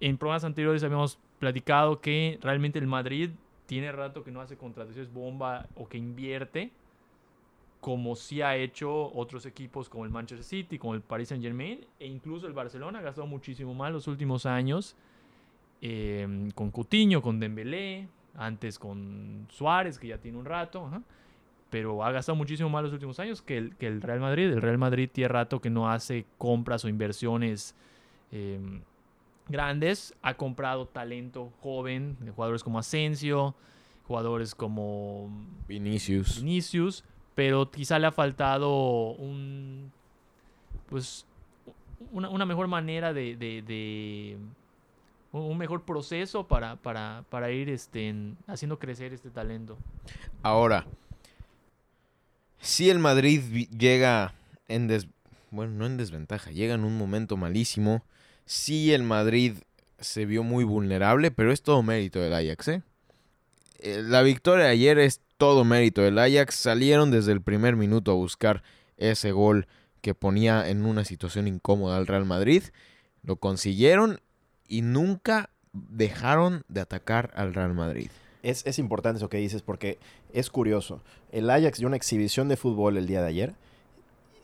En 0.01 0.17
programas 0.17 0.45
anteriores 0.45 0.83
habíamos 0.83 1.19
platicado 1.39 2.01
que 2.01 2.39
realmente 2.43 2.79
el 2.79 2.87
Madrid 2.87 3.31
tiene 3.71 3.93
rato 3.93 4.25
que 4.25 4.33
no 4.33 4.41
hace 4.41 4.57
contrataciones 4.57 5.13
bomba 5.13 5.69
o 5.77 5.89
que 5.89 5.97
invierte 5.97 6.73
como 7.81 8.17
sí 8.17 8.43
ha 8.43 8.57
hecho 8.57 9.13
otros 9.15 9.47
equipos 9.47 9.89
como 9.89 10.05
el 10.05 10.11
Manchester 10.11 10.43
City, 10.43 10.77
como 10.77 10.95
el 10.95 11.03
Paris 11.03 11.29
Saint 11.29 11.45
Germain 11.45 11.87
e 12.01 12.09
incluso 12.09 12.49
el 12.49 12.53
Barcelona 12.53 12.99
ha 12.99 13.03
gastado 13.03 13.29
muchísimo 13.29 13.73
más 13.73 13.93
los 13.93 14.09
últimos 14.09 14.45
años 14.45 14.97
eh, 15.83 16.51
con 16.57 16.73
Coutinho, 16.73 17.23
con 17.23 17.39
Dembélé, 17.39 18.09
antes 18.35 18.77
con 18.77 19.47
Suárez 19.51 20.01
que 20.01 20.09
ya 20.09 20.19
tiene 20.19 20.37
un 20.37 20.47
rato, 20.47 20.91
pero 21.71 22.03
ha 22.03 22.11
gastado 22.11 22.35
muchísimo 22.35 22.69
más 22.71 22.83
los 22.83 22.93
últimos 22.93 23.21
años 23.21 23.41
que 23.41 23.57
el, 23.57 23.77
que 23.77 23.87
el 23.87 24.03
Real 24.03 24.19
Madrid. 24.19 24.51
El 24.51 24.63
Real 24.63 24.79
Madrid 24.79 25.09
tiene 25.13 25.29
rato 25.29 25.61
que 25.61 25.71
no 25.71 25.89
hace 25.89 26.27
compras 26.39 26.85
o 26.85 26.89
inversiones 26.89 27.77
eh, 28.33 28.59
grandes, 29.51 30.15
ha 30.23 30.35
comprado 30.35 30.87
talento 30.87 31.53
joven 31.61 32.17
de 32.21 32.31
jugadores 32.31 32.63
como 32.63 32.79
Asensio, 32.79 33.55
jugadores 34.07 34.55
como 34.55 35.31
Vinicius. 35.69 36.37
Vinicius, 36.43 37.05
pero 37.35 37.71
quizá 37.71 37.99
le 37.99 38.07
ha 38.07 38.13
faltado 38.13 39.13
un 39.13 39.93
pues 40.89 41.25
una, 42.13 42.29
una 42.29 42.45
mejor 42.47 42.67
manera 42.67 43.13
de, 43.13 43.37
de- 43.37 43.63
de- 43.63 44.37
un 45.33 45.57
mejor 45.59 45.83
proceso 45.85 46.49
para, 46.49 46.75
para, 46.75 47.25
para 47.31 47.53
ir 47.53 47.69
este, 47.69 48.09
en- 48.09 48.37
haciendo 48.49 48.79
crecer 48.81 49.13
este 49.13 49.31
talento. 49.31 49.79
Ahora, 50.43 50.87
si 52.59 52.91
el 52.91 52.99
Madrid 52.99 53.69
llega 53.71 54.35
en 54.67 54.89
des... 54.89 55.07
bueno, 55.53 55.73
no 55.75 55.87
en 55.87 55.97
desventaja, 55.97 56.51
llega 56.51 56.75
en 56.75 56.85
un 56.85 56.99
momento 56.99 57.37
malísimo. 57.37 58.03
Sí, 58.51 58.93
el 58.93 59.05
Madrid 59.05 59.59
se 60.01 60.27
vio 60.27 60.43
muy 60.43 60.65
vulnerable, 60.65 61.31
pero 61.31 61.53
es 61.53 61.63
todo 61.63 61.85
mérito 61.85 62.19
del 62.19 62.35
Ajax, 62.35 62.67
¿eh? 62.67 62.83
Eh, 63.79 64.03
La 64.05 64.23
victoria 64.23 64.65
de 64.65 64.73
ayer 64.73 64.99
es 64.99 65.21
todo 65.37 65.65
mérito 65.65 66.03
del 66.03 66.19
Ajax. 66.19 66.57
Salieron 66.57 67.13
desde 67.13 67.31
el 67.31 67.43
primer 67.43 67.77
minuto 67.77 68.11
a 68.11 68.17
buscar 68.17 68.65
ese 68.97 69.31
gol 69.31 69.69
que 70.01 70.17
ponía 70.17 70.69
en 70.69 70.85
una 70.85 71.05
situación 71.05 71.47
incómoda 71.47 71.97
al 71.97 72.09
Real 72.09 72.25
Madrid. 72.25 72.65
Lo 73.23 73.37
consiguieron 73.37 74.21
y 74.67 74.83
nunca 74.83 75.51
dejaron 75.73 76.65
de 76.67 76.81
atacar 76.81 77.31
al 77.37 77.55
Real 77.55 77.75
Madrid. 77.75 78.11
Es, 78.43 78.67
es 78.67 78.81
importante 78.81 79.19
eso 79.19 79.29
que 79.29 79.39
dices 79.39 79.63
porque 79.63 80.01
es 80.33 80.51
curioso. 80.51 81.05
El 81.31 81.49
Ajax 81.51 81.79
dio 81.79 81.87
una 81.87 81.97
exhibición 81.97 82.49
de 82.49 82.57
fútbol 82.57 82.97
el 82.97 83.07
día 83.07 83.21
de 83.21 83.29
ayer. 83.29 83.55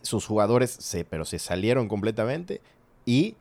Sus 0.02 0.26
jugadores 0.26 0.70
se, 0.70 1.04
pero 1.04 1.24
se 1.24 1.40
salieron 1.40 1.88
completamente 1.88 2.60
y 3.04 3.34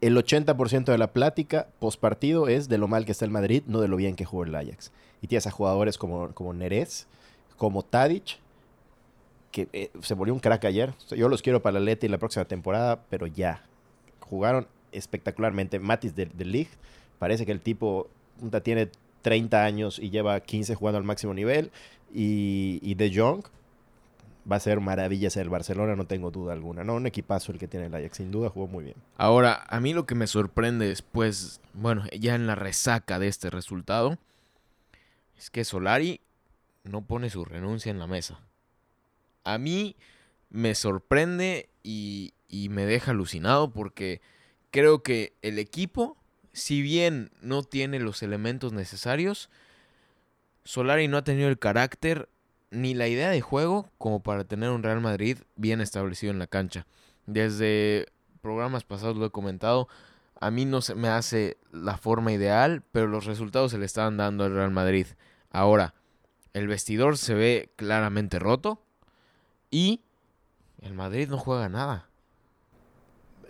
el 0.00 0.16
80% 0.16 0.84
de 0.84 0.98
la 0.98 1.12
plática 1.12 1.68
post 1.78 2.00
partido 2.00 2.48
es 2.48 2.68
de 2.68 2.78
lo 2.78 2.88
mal 2.88 3.04
que 3.04 3.12
está 3.12 3.24
el 3.24 3.30
Madrid, 3.30 3.62
no 3.66 3.80
de 3.80 3.88
lo 3.88 3.96
bien 3.96 4.16
que 4.16 4.24
jugó 4.24 4.44
el 4.44 4.54
Ajax. 4.54 4.92
Y 5.22 5.28
tienes 5.28 5.46
a 5.46 5.50
jugadores 5.50 5.98
como, 5.98 6.32
como 6.34 6.52
Nerez, 6.52 7.06
como 7.56 7.82
Tadic, 7.82 8.38
que 9.50 9.68
eh, 9.72 9.90
se 10.02 10.14
volvió 10.14 10.34
un 10.34 10.40
crack 10.40 10.66
ayer. 10.66 10.92
Yo 11.10 11.28
los 11.28 11.40
quiero 11.40 11.62
para 11.62 11.78
la 11.78 11.80
Leti 11.80 12.08
la 12.08 12.18
próxima 12.18 12.44
temporada, 12.44 13.02
pero 13.08 13.26
ya. 13.26 13.62
Jugaron 14.20 14.66
espectacularmente. 14.92 15.78
Matis 15.78 16.14
de, 16.14 16.26
de 16.26 16.68
parece 17.18 17.46
que 17.46 17.52
el 17.52 17.60
tipo 17.60 18.08
tiene 18.62 18.90
30 19.22 19.64
años 19.64 19.98
y 19.98 20.10
lleva 20.10 20.38
15 20.40 20.74
jugando 20.74 20.98
al 20.98 21.04
máximo 21.04 21.32
nivel. 21.32 21.70
Y, 22.12 22.80
y 22.82 22.94
De 22.94 23.10
Jong 23.14 23.44
va 24.50 24.56
a 24.56 24.60
ser 24.60 24.80
maravillas 24.80 25.36
el 25.36 25.48
Barcelona, 25.48 25.96
no 25.96 26.06
tengo 26.06 26.30
duda 26.30 26.52
alguna. 26.52 26.84
No, 26.84 26.94
un 26.94 27.06
equipazo 27.06 27.52
el 27.52 27.58
que 27.58 27.68
tiene 27.68 27.86
el 27.86 27.94
Ajax, 27.94 28.18
sin 28.18 28.30
duda 28.30 28.48
jugó 28.48 28.66
muy 28.66 28.84
bien. 28.84 28.96
Ahora, 29.16 29.64
a 29.68 29.80
mí 29.80 29.92
lo 29.92 30.06
que 30.06 30.14
me 30.14 30.26
sorprende 30.26 30.86
después, 30.86 31.60
bueno, 31.74 32.04
ya 32.18 32.34
en 32.34 32.46
la 32.46 32.54
resaca 32.54 33.18
de 33.18 33.28
este 33.28 33.50
resultado, 33.50 34.18
es 35.36 35.50
que 35.50 35.64
Solari 35.64 36.20
no 36.84 37.02
pone 37.02 37.30
su 37.30 37.44
renuncia 37.44 37.90
en 37.90 37.98
la 37.98 38.06
mesa. 38.06 38.40
A 39.44 39.58
mí 39.58 39.96
me 40.50 40.74
sorprende 40.74 41.68
y, 41.82 42.34
y 42.48 42.68
me 42.68 42.86
deja 42.86 43.10
alucinado 43.10 43.72
porque 43.72 44.20
creo 44.70 45.02
que 45.02 45.34
el 45.42 45.58
equipo, 45.58 46.16
si 46.52 46.82
bien 46.82 47.30
no 47.40 47.62
tiene 47.62 47.98
los 47.98 48.22
elementos 48.22 48.72
necesarios, 48.72 49.50
Solari 50.64 51.08
no 51.08 51.16
ha 51.16 51.24
tenido 51.24 51.48
el 51.48 51.58
carácter 51.58 52.28
ni 52.76 52.94
la 52.94 53.08
idea 53.08 53.30
de 53.30 53.40
juego 53.40 53.88
como 53.98 54.22
para 54.22 54.44
tener 54.44 54.70
un 54.70 54.82
Real 54.82 55.00
Madrid 55.00 55.38
bien 55.56 55.80
establecido 55.80 56.32
en 56.32 56.38
la 56.38 56.46
cancha. 56.46 56.86
Desde 57.26 58.06
programas 58.40 58.84
pasados 58.84 59.16
lo 59.16 59.26
he 59.26 59.30
comentado, 59.30 59.88
a 60.38 60.50
mí 60.50 60.64
no 60.64 60.80
se 60.82 60.94
me 60.94 61.08
hace 61.08 61.56
la 61.72 61.96
forma 61.96 62.32
ideal, 62.32 62.82
pero 62.92 63.06
los 63.08 63.24
resultados 63.24 63.72
se 63.72 63.78
le 63.78 63.86
están 63.86 64.16
dando 64.16 64.44
al 64.44 64.54
Real 64.54 64.70
Madrid. 64.70 65.06
Ahora, 65.50 65.94
el 66.52 66.68
vestidor 66.68 67.16
se 67.16 67.34
ve 67.34 67.70
claramente 67.76 68.38
roto 68.38 68.80
y 69.70 70.02
el 70.82 70.94
Madrid 70.94 71.28
no 71.28 71.38
juega 71.38 71.68
nada. 71.68 72.08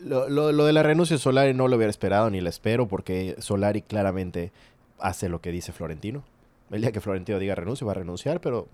Lo, 0.00 0.28
lo- 0.28 0.52
lo 0.52 0.64
de 0.66 0.72
la 0.72 0.82
renuncia 0.82 1.16
de 1.16 1.22
Solari 1.22 1.54
no 1.54 1.68
lo 1.68 1.76
hubiera 1.76 1.90
esperado 1.90 2.30
ni 2.30 2.40
la 2.40 2.50
espero 2.50 2.86
porque 2.86 3.34
Solari 3.38 3.82
claramente 3.82 4.52
hace 4.98 5.28
lo 5.28 5.40
que 5.40 5.50
dice 5.50 5.72
Florentino. 5.72 6.24
El 6.70 6.80
día 6.82 6.92
que 6.92 7.00
Florentino 7.00 7.38
diga 7.38 7.54
renuncio 7.54 7.86
va 7.86 7.92
a 7.92 7.96
renunciar, 7.96 8.40
pero 8.40 8.68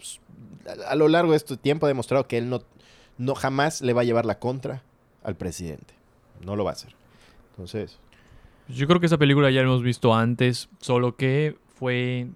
pues, 0.00 0.20
a, 0.66 0.92
a 0.92 0.94
lo 0.94 1.08
largo 1.08 1.32
de 1.32 1.36
este 1.36 1.56
tiempo 1.56 1.86
ha 1.86 1.88
demostrado 1.88 2.26
que 2.26 2.38
él 2.38 2.48
no, 2.48 2.62
no 3.18 3.34
jamás 3.34 3.82
le 3.82 3.92
va 3.92 4.00
a 4.00 4.04
llevar 4.04 4.24
la 4.24 4.38
contra 4.38 4.82
al 5.22 5.36
presidente. 5.36 5.94
No 6.44 6.56
lo 6.56 6.64
va 6.64 6.70
a 6.70 6.72
hacer. 6.72 6.94
Entonces, 7.50 7.98
Yo 8.68 8.86
creo 8.86 9.00
que 9.00 9.06
esa 9.06 9.18
película 9.18 9.50
ya 9.50 9.60
la 9.60 9.66
hemos 9.66 9.82
visto 9.82 10.14
antes, 10.14 10.68
solo 10.78 11.16
que 11.16 11.56
fue 11.74 12.28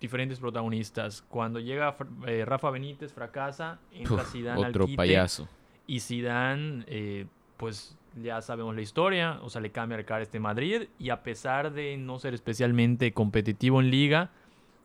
diferentes 0.00 0.40
protagonistas. 0.40 1.22
Cuando 1.28 1.60
llega 1.60 1.96
eh, 2.26 2.44
Rafa 2.44 2.70
Benítez, 2.70 3.12
fracasa, 3.12 3.78
entra 3.92 4.22
Uf, 4.22 4.32
Zidane 4.32 4.64
al 4.64 4.72
quite, 4.72 4.96
payaso. 4.96 5.48
Y 5.86 6.00
Zidane, 6.00 6.84
eh, 6.88 7.26
pues 7.56 7.96
ya 8.20 8.42
sabemos 8.42 8.74
la 8.74 8.82
historia, 8.82 9.38
o 9.42 9.48
sea, 9.50 9.60
le 9.60 9.70
cambia 9.70 9.96
el 9.96 10.04
cara 10.04 10.20
a 10.20 10.22
este 10.22 10.40
Madrid 10.40 10.88
y 10.98 11.10
a 11.10 11.22
pesar 11.22 11.72
de 11.72 11.96
no 11.96 12.18
ser 12.18 12.34
especialmente 12.34 13.12
competitivo 13.12 13.80
en 13.80 13.90
liga, 13.90 14.30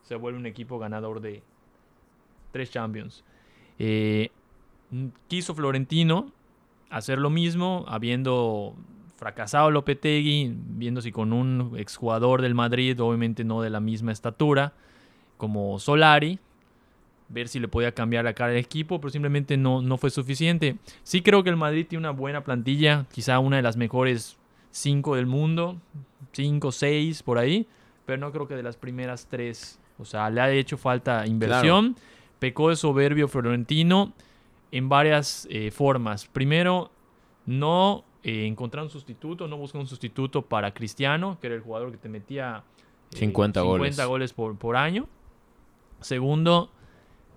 se 0.02 0.14
vuelve 0.14 0.38
un 0.38 0.46
equipo 0.46 0.78
ganador 0.78 1.20
de 1.20 1.42
tres 2.50 2.70
Champions. 2.70 3.24
Eh, 3.78 4.30
quiso 5.28 5.54
Florentino 5.54 6.32
hacer 6.90 7.18
lo 7.18 7.30
mismo, 7.30 7.84
habiendo 7.88 8.74
fracasado 9.16 9.70
Lopetegui, 9.70 10.54
viendo 10.54 11.00
si 11.00 11.12
con 11.12 11.32
un 11.32 11.74
exjugador 11.76 12.40
del 12.40 12.54
Madrid, 12.54 13.00
obviamente 13.00 13.44
no 13.44 13.62
de 13.62 13.70
la 13.70 13.80
misma 13.80 14.12
estatura, 14.12 14.72
como 15.36 15.78
Solari, 15.78 16.38
ver 17.28 17.48
si 17.48 17.60
le 17.60 17.68
podía 17.68 17.92
cambiar 17.92 18.24
la 18.24 18.32
cara 18.32 18.52
del 18.52 18.60
equipo, 18.60 19.00
pero 19.00 19.10
simplemente 19.10 19.56
no, 19.56 19.82
no 19.82 19.98
fue 19.98 20.10
suficiente. 20.10 20.76
Sí 21.02 21.20
creo 21.20 21.42
que 21.42 21.50
el 21.50 21.56
Madrid 21.56 21.86
tiene 21.88 22.00
una 22.00 22.12
buena 22.12 22.42
plantilla, 22.42 23.06
quizá 23.12 23.38
una 23.38 23.56
de 23.56 23.62
las 23.62 23.76
mejores 23.76 24.38
cinco 24.70 25.16
del 25.16 25.26
mundo, 25.26 25.76
cinco, 26.32 26.72
seis 26.72 27.22
por 27.22 27.38
ahí, 27.38 27.66
pero 28.06 28.18
no 28.18 28.32
creo 28.32 28.48
que 28.48 28.54
de 28.54 28.62
las 28.62 28.76
primeras 28.76 29.26
tres. 29.28 29.78
O 29.98 30.04
sea, 30.04 30.30
le 30.30 30.40
ha 30.40 30.50
hecho 30.50 30.78
falta 30.78 31.26
inversión. 31.26 31.96
Pecó 32.38 32.68
de 32.70 32.76
soberbio 32.76 33.28
Florentino 33.28 34.12
en 34.70 34.88
varias 34.88 35.46
eh, 35.50 35.70
formas. 35.70 36.26
Primero, 36.26 36.90
no 37.46 38.04
eh, 38.22 38.46
encontrar 38.46 38.84
un 38.84 38.90
sustituto, 38.90 39.48
no 39.48 39.56
buscar 39.56 39.80
un 39.80 39.86
sustituto 39.86 40.42
para 40.42 40.74
Cristiano, 40.74 41.38
que 41.40 41.46
era 41.46 41.56
el 41.56 41.62
jugador 41.62 41.90
que 41.90 41.98
te 41.98 42.08
metía 42.08 42.62
eh, 43.12 43.16
50 43.16 43.60
goles. 43.62 44.06
goles 44.06 44.32
por, 44.32 44.56
por 44.58 44.76
año. 44.76 45.08
Segundo, 46.00 46.70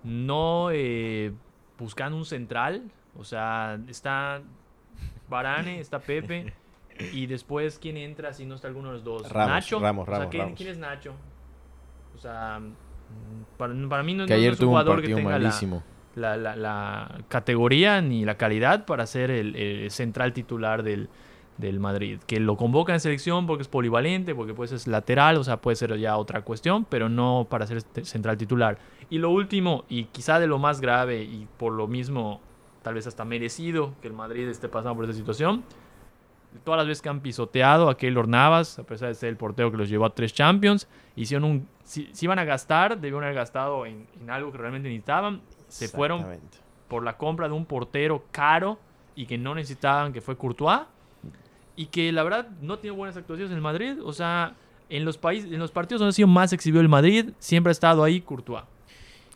no 0.03 0.69
eh, 0.71 1.31
buscando 1.77 2.17
un 2.17 2.25
central. 2.25 2.83
O 3.17 3.23
sea, 3.23 3.79
está 3.87 4.41
Varane, 5.29 5.79
está 5.79 5.99
Pepe. 5.99 6.53
Y 7.13 7.25
después, 7.25 7.79
¿quién 7.79 7.97
entra 7.97 8.31
si 8.31 8.45
no 8.45 8.53
está 8.53 8.67
alguno 8.67 8.89
de 8.89 8.95
los 8.95 9.03
dos? 9.03 9.31
Ramos, 9.31 9.49
Nacho. 9.49 9.79
Ramos, 9.79 10.03
O 10.03 10.05
sea, 10.05 10.17
Ramos, 10.19 10.29
¿quién, 10.29 10.43
Ramos. 10.43 10.57
quién 10.57 10.69
es 10.69 10.77
Nacho? 10.77 11.15
O 12.13 12.17
sea, 12.19 12.61
para, 13.57 13.73
para 13.89 14.03
mí 14.03 14.13
no, 14.13 14.25
Que 14.25 14.33
no- 14.33 14.37
ayer 14.37 14.53
es 14.53 14.59
un 14.59 14.65
tuvo 14.65 14.69
un 14.71 14.73
jugador 14.79 14.95
que 14.97 15.01
partido 15.09 15.17
tenga 15.17 15.31
la, 15.31 15.39
malísimo. 15.39 15.83
la, 16.15 16.37
la- 16.37 16.55
la 16.55 17.17
categoría 17.27 18.01
ni 18.01 18.25
la 18.25 18.35
calidad 18.35 18.85
para 18.85 19.05
ser 19.05 19.31
el, 19.31 19.55
el 19.55 19.91
central 19.91 20.33
titular 20.33 20.83
del, 20.83 21.09
del 21.57 21.79
Madrid. 21.79 22.19
Que 22.25 22.39
lo 22.39 22.57
convoca 22.57 22.93
en 22.93 22.99
selección 22.99 23.45
porque 23.47 23.61
es 23.63 23.67
polivalente, 23.67 24.33
porque 24.35 24.53
pues 24.53 24.71
es 24.71 24.87
lateral, 24.87 25.37
o 25.37 25.43
sea, 25.43 25.57
puede 25.57 25.75
ser 25.75 25.95
ya 25.97 26.17
otra 26.17 26.41
cuestión, 26.41 26.85
pero 26.85 27.07
no 27.09 27.47
para 27.49 27.67
ser 27.67 27.77
este 27.77 28.03
central 28.05 28.37
titular. 28.37 28.77
Y 29.09 29.19
lo 29.19 29.29
último, 29.29 29.83
y 29.89 30.05
quizá 30.05 30.39
de 30.39 30.47
lo 30.47 30.57
más 30.57 30.81
grave, 30.81 31.23
y 31.23 31.47
por 31.57 31.73
lo 31.73 31.87
mismo, 31.87 32.41
tal 32.81 32.93
vez 32.95 33.05
hasta 33.07 33.25
merecido 33.25 33.93
que 34.01 34.07
el 34.07 34.13
Madrid 34.13 34.47
esté 34.47 34.69
pasando 34.69 34.95
por 34.95 35.03
esta 35.05 35.15
situación, 35.15 35.63
todas 36.63 36.77
las 36.79 36.87
veces 36.87 37.01
que 37.01 37.09
han 37.09 37.21
pisoteado 37.21 37.89
a 37.89 37.97
Keylor 37.97 38.27
Navas, 38.27 38.79
a 38.79 38.83
pesar 38.83 39.09
de 39.09 39.15
ser 39.15 39.29
el 39.29 39.37
portero 39.37 39.71
que 39.71 39.77
los 39.77 39.89
llevó 39.89 40.05
a 40.05 40.13
tres 40.13 40.33
Champions, 40.33 40.87
hicieron 41.15 41.49
un... 41.49 41.67
Si, 41.83 42.09
si 42.13 42.25
iban 42.25 42.39
a 42.39 42.43
gastar, 42.43 42.95
debieron 42.95 43.23
haber 43.23 43.35
gastado 43.35 43.85
en, 43.85 44.07
en 44.21 44.29
algo 44.29 44.51
que 44.51 44.57
realmente 44.57 44.89
necesitaban. 44.89 45.41
Se 45.67 45.87
fueron 45.87 46.25
por 46.87 47.03
la 47.03 47.17
compra 47.17 47.47
de 47.47 47.53
un 47.53 47.65
portero 47.65 48.25
caro 48.31 48.77
y 49.15 49.25
que 49.25 49.37
no 49.37 49.55
necesitaban, 49.55 50.13
que 50.13 50.21
fue 50.21 50.37
Courtois. 50.37 50.81
Y 51.75 51.87
que 51.87 52.11
la 52.11 52.23
verdad 52.23 52.49
no 52.61 52.79
tiene 52.79 52.95
buenas 52.95 53.15
actuaciones 53.17 53.51
en 53.51 53.55
el 53.55 53.61
Madrid. 53.61 53.97
O 54.03 54.13
sea, 54.13 54.55
en 54.89 55.05
los, 55.05 55.17
países, 55.17 55.51
en 55.51 55.59
los 55.59 55.71
partidos 55.71 56.01
donde 56.01 56.09
ha 56.09 56.13
sido 56.13 56.27
más 56.27 56.51
exhibido 56.53 56.81
el 56.81 56.89
Madrid, 56.89 57.31
siempre 57.39 57.71
ha 57.71 57.71
estado 57.71 58.03
ahí 58.03 58.21
Courtois. 58.21 58.63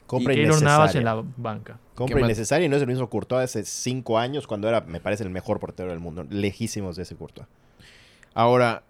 Compra 0.08 0.34
y 0.34 0.38
Keylor 0.38 0.62
Navas 0.62 0.96
en 0.96 1.02
innecesaria. 1.02 1.24
la 1.24 1.34
banca. 1.38 1.80
Compra 1.96 2.22
innecesaria 2.22 2.66
y 2.66 2.70
no 2.70 2.76
es 2.76 2.82
el 2.82 2.88
mismo 2.88 3.10
Courtois 3.10 3.40
de 3.40 3.44
hace 3.44 3.66
cinco 3.66 4.20
años 4.20 4.48
cuando 4.48 4.68
era, 4.68 4.82
me 4.82 5.00
parece, 5.00 5.24
el 5.24 5.30
mejor 5.30 5.60
portero 5.60 5.90
del 5.90 6.00
mundo. 6.00 6.26
Lejísimos 6.30 6.96
de 6.96 7.04
ese 7.04 7.16
Courtois. 7.16 7.48
Ahora, 8.34 8.84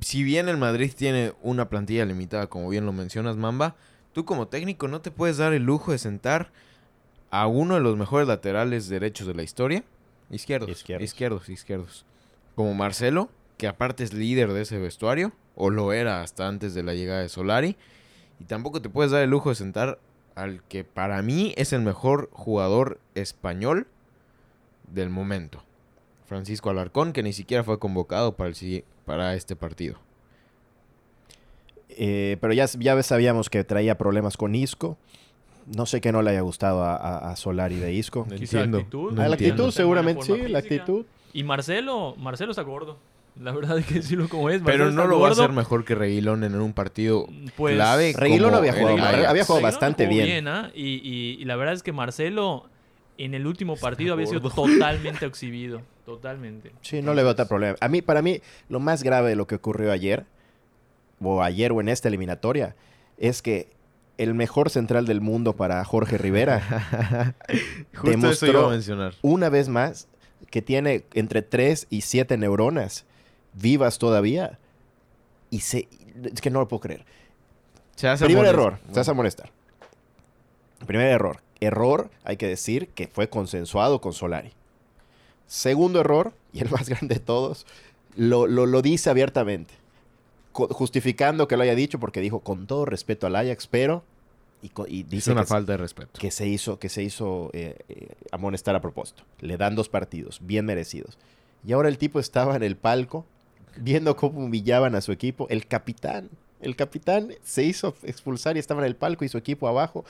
si 0.00 0.22
bien 0.22 0.48
el 0.48 0.56
Madrid 0.56 0.92
tiene 0.94 1.32
una 1.42 1.68
plantilla 1.68 2.04
limitada, 2.04 2.48
como 2.48 2.68
bien 2.68 2.84
lo 2.84 2.92
mencionas, 2.92 3.36
Mamba, 3.36 3.76
tú 4.12 4.24
como 4.24 4.48
técnico 4.48 4.88
no 4.88 5.00
te 5.00 5.10
puedes 5.10 5.36
dar 5.36 5.52
el 5.52 5.62
lujo 5.62 5.92
de 5.92 5.98
sentar 5.98 6.50
a 7.30 7.46
uno 7.46 7.74
de 7.74 7.80
los 7.80 7.96
mejores 7.96 8.26
laterales 8.26 8.88
derechos 8.88 9.26
de 9.26 9.34
la 9.34 9.42
historia. 9.42 9.84
Izquierdos. 10.30 10.70
Izquierdos. 10.70 11.04
Izquierdos, 11.04 11.48
izquierdos. 11.48 12.06
Como 12.54 12.74
Marcelo, 12.74 13.30
que 13.56 13.68
aparte 13.68 14.04
es 14.04 14.12
líder 14.12 14.52
de 14.52 14.62
ese 14.62 14.78
vestuario, 14.78 15.32
o 15.54 15.70
lo 15.70 15.92
era 15.92 16.22
hasta 16.22 16.48
antes 16.48 16.74
de 16.74 16.82
la 16.82 16.94
llegada 16.94 17.20
de 17.20 17.28
Solari. 17.28 17.76
Y 18.40 18.44
tampoco 18.44 18.82
te 18.82 18.88
puedes 18.88 19.12
dar 19.12 19.22
el 19.22 19.30
lujo 19.30 19.48
de 19.48 19.56
sentar 19.56 19.98
al 20.42 20.62
que 20.64 20.84
para 20.84 21.20
mí 21.22 21.52
es 21.56 21.72
el 21.72 21.82
mejor 21.82 22.28
jugador 22.32 22.98
español 23.14 23.86
del 24.92 25.10
momento. 25.10 25.62
Francisco 26.26 26.70
Alarcón, 26.70 27.12
que 27.12 27.22
ni 27.22 27.32
siquiera 27.32 27.64
fue 27.64 27.78
convocado 27.78 28.36
para, 28.36 28.50
el, 28.50 28.84
para 29.04 29.34
este 29.34 29.56
partido. 29.56 29.96
Eh, 31.90 32.36
pero 32.40 32.52
ya, 32.52 32.66
ya 32.78 33.02
sabíamos 33.02 33.50
que 33.50 33.64
traía 33.64 33.96
problemas 33.98 34.36
con 34.36 34.54
Isco. 34.54 34.96
No 35.74 35.84
sé 35.86 36.00
que 36.00 36.12
no 36.12 36.22
le 36.22 36.30
haya 36.30 36.40
gustado 36.40 36.82
a, 36.82 36.96
a- 36.96 37.30
a 37.30 37.36
Solari 37.36 37.76
de 37.76 37.92
Isco. 37.92 38.26
No 38.28 38.34
actitud. 38.34 39.12
la 39.12 39.26
entiendo. 39.26 39.32
actitud 39.34 39.70
seguramente 39.70 40.22
sí, 40.22 40.48
la 40.48 40.58
actitud. 40.60 41.04
Y 41.32 41.44
Marcelo, 41.44 42.14
Marcelo 42.16 42.52
está 42.52 42.62
gordo. 42.62 42.98
La 43.40 43.52
verdad 43.52 43.76
hay 43.76 43.84
que 43.84 43.94
decirlo 43.94 44.28
como 44.28 44.50
es. 44.50 44.60
Pero 44.64 44.84
Marcelo 44.86 45.02
no 45.02 45.08
lo 45.08 45.20
va 45.20 45.28
a 45.28 45.32
hacer 45.32 45.52
mejor 45.52 45.84
que 45.84 45.94
Reguilón 45.94 46.42
en 46.44 46.54
un 46.56 46.72
partido 46.72 47.26
Pues, 47.56 47.74
clave. 47.76 48.12
Reguilón 48.16 48.54
había 48.54 48.72
jugado 48.72 48.96
Ajax. 48.98 49.26
había 49.26 49.44
jugado 49.44 49.62
bastante 49.62 50.06
jugó 50.06 50.16
bien. 50.24 50.48
¿ah? 50.48 50.70
y, 50.74 50.94
y- 51.08 51.36
y 51.40 51.44
la 51.44 51.56
verdad 51.56 51.74
es 51.74 51.82
que 51.82 51.92
Marcelo 51.92 52.68
en 53.16 53.34
el 53.34 53.46
último 53.46 53.76
partido 53.76 54.14
había 54.14 54.26
sido 54.26 54.40
totalmente 54.50 55.24
exhibido. 55.26 55.82
Totalmente. 56.04 56.72
Sí, 56.80 57.02
no 57.02 57.14
le 57.14 57.22
veo 57.22 57.34
tal 57.36 57.46
problema. 57.48 57.76
A 57.80 57.88
mí, 57.88 58.00
para 58.02 58.22
mí, 58.22 58.40
lo 58.68 58.80
más 58.80 59.02
grave 59.02 59.28
de 59.30 59.36
lo 59.36 59.46
que 59.46 59.56
ocurrió 59.56 59.92
ayer, 59.92 60.24
o 61.22 61.42
ayer 61.42 61.70
o 61.72 61.80
en 61.80 61.88
esta 61.90 62.08
eliminatoria, 62.08 62.76
es 63.18 63.42
que 63.42 63.68
el 64.16 64.34
mejor 64.34 64.70
central 64.70 65.04
del 65.06 65.20
mundo 65.20 65.54
para 65.54 65.84
Jorge 65.84 66.16
Rivera 66.18 67.34
Justo 67.94 68.10
eso 68.10 68.10
Demostró- 68.10 68.48
iba 68.50 68.66
a 68.66 68.70
mencionar. 68.70 69.14
una 69.22 69.48
vez 69.48 69.68
más, 69.68 70.08
que 70.50 70.62
tiene 70.62 71.04
entre 71.14 71.42
3 71.42 71.86
y 71.90 72.00
7 72.02 72.36
neuronas 72.38 73.04
vivas 73.60 73.98
todavía. 73.98 74.58
Y 75.50 75.60
se... 75.60 75.88
Es 76.24 76.40
que 76.40 76.50
no 76.50 76.60
lo 76.60 76.68
puedo 76.68 76.80
creer. 76.80 77.04
Se 77.96 78.08
hace 78.08 78.24
Primer 78.26 78.46
error, 78.46 78.78
te 78.92 78.98
vas 78.98 79.08
a 79.08 79.14
molestar. 79.14 79.50
Primer 80.86 81.08
error. 81.08 81.40
Error, 81.60 82.10
hay 82.24 82.36
que 82.36 82.46
decir, 82.46 82.88
que 82.90 83.08
fue 83.08 83.28
consensuado 83.28 84.00
con 84.00 84.12
Solari. 84.12 84.52
Segundo 85.46 86.00
error, 86.00 86.32
y 86.52 86.60
el 86.60 86.70
más 86.70 86.88
grande 86.88 87.14
de 87.16 87.20
todos, 87.20 87.66
lo, 88.16 88.46
lo- 88.46 88.66
lo 88.66 88.82
dice 88.82 89.10
abiertamente. 89.10 89.74
Justificando 90.52 91.46
que 91.46 91.56
lo 91.56 91.62
haya 91.62 91.74
dicho 91.74 92.00
porque 92.00 92.20
dijo 92.20 92.40
con 92.40 92.66
todo 92.66 92.84
respeto 92.84 93.26
al 93.26 93.36
Ajax, 93.36 93.66
pero... 93.66 94.02
Y, 94.60 94.72
y 94.88 95.00
Es 95.02 95.08
dice 95.08 95.32
una 95.32 95.42
que, 95.42 95.46
falta 95.46 95.72
de 95.72 95.78
respeto. 95.78 96.18
que 96.18 96.32
se 96.32 96.48
hizo, 96.48 96.80
que 96.80 96.88
se 96.88 97.02
hizo 97.04 97.50
eh, 97.52 97.76
eh, 97.88 98.08
amonestar 98.32 98.74
a 98.74 98.80
propósito. 98.80 99.22
Le 99.40 99.56
dan 99.56 99.76
dos 99.76 99.88
partidos, 99.88 100.40
bien 100.42 100.66
merecidos. 100.66 101.16
Y 101.64 101.72
ahora 101.72 101.88
el 101.88 101.96
tipo 101.96 102.18
estaba 102.18 102.56
en 102.56 102.64
el 102.64 102.76
palco, 102.76 103.24
viendo 103.78 104.16
cómo 104.16 104.40
humillaban 104.40 104.94
a 104.94 105.00
su 105.00 105.12
equipo. 105.12 105.46
El 105.50 105.66
capitán, 105.66 106.30
el 106.60 106.76
capitán 106.76 107.34
se 107.42 107.64
hizo 107.64 107.94
expulsar 108.02 108.56
y 108.56 108.60
estaba 108.60 108.82
en 108.82 108.86
el 108.86 108.96
palco 108.96 109.24
y 109.24 109.28
su 109.28 109.38
equipo 109.38 109.68
abajo, 109.68 110.04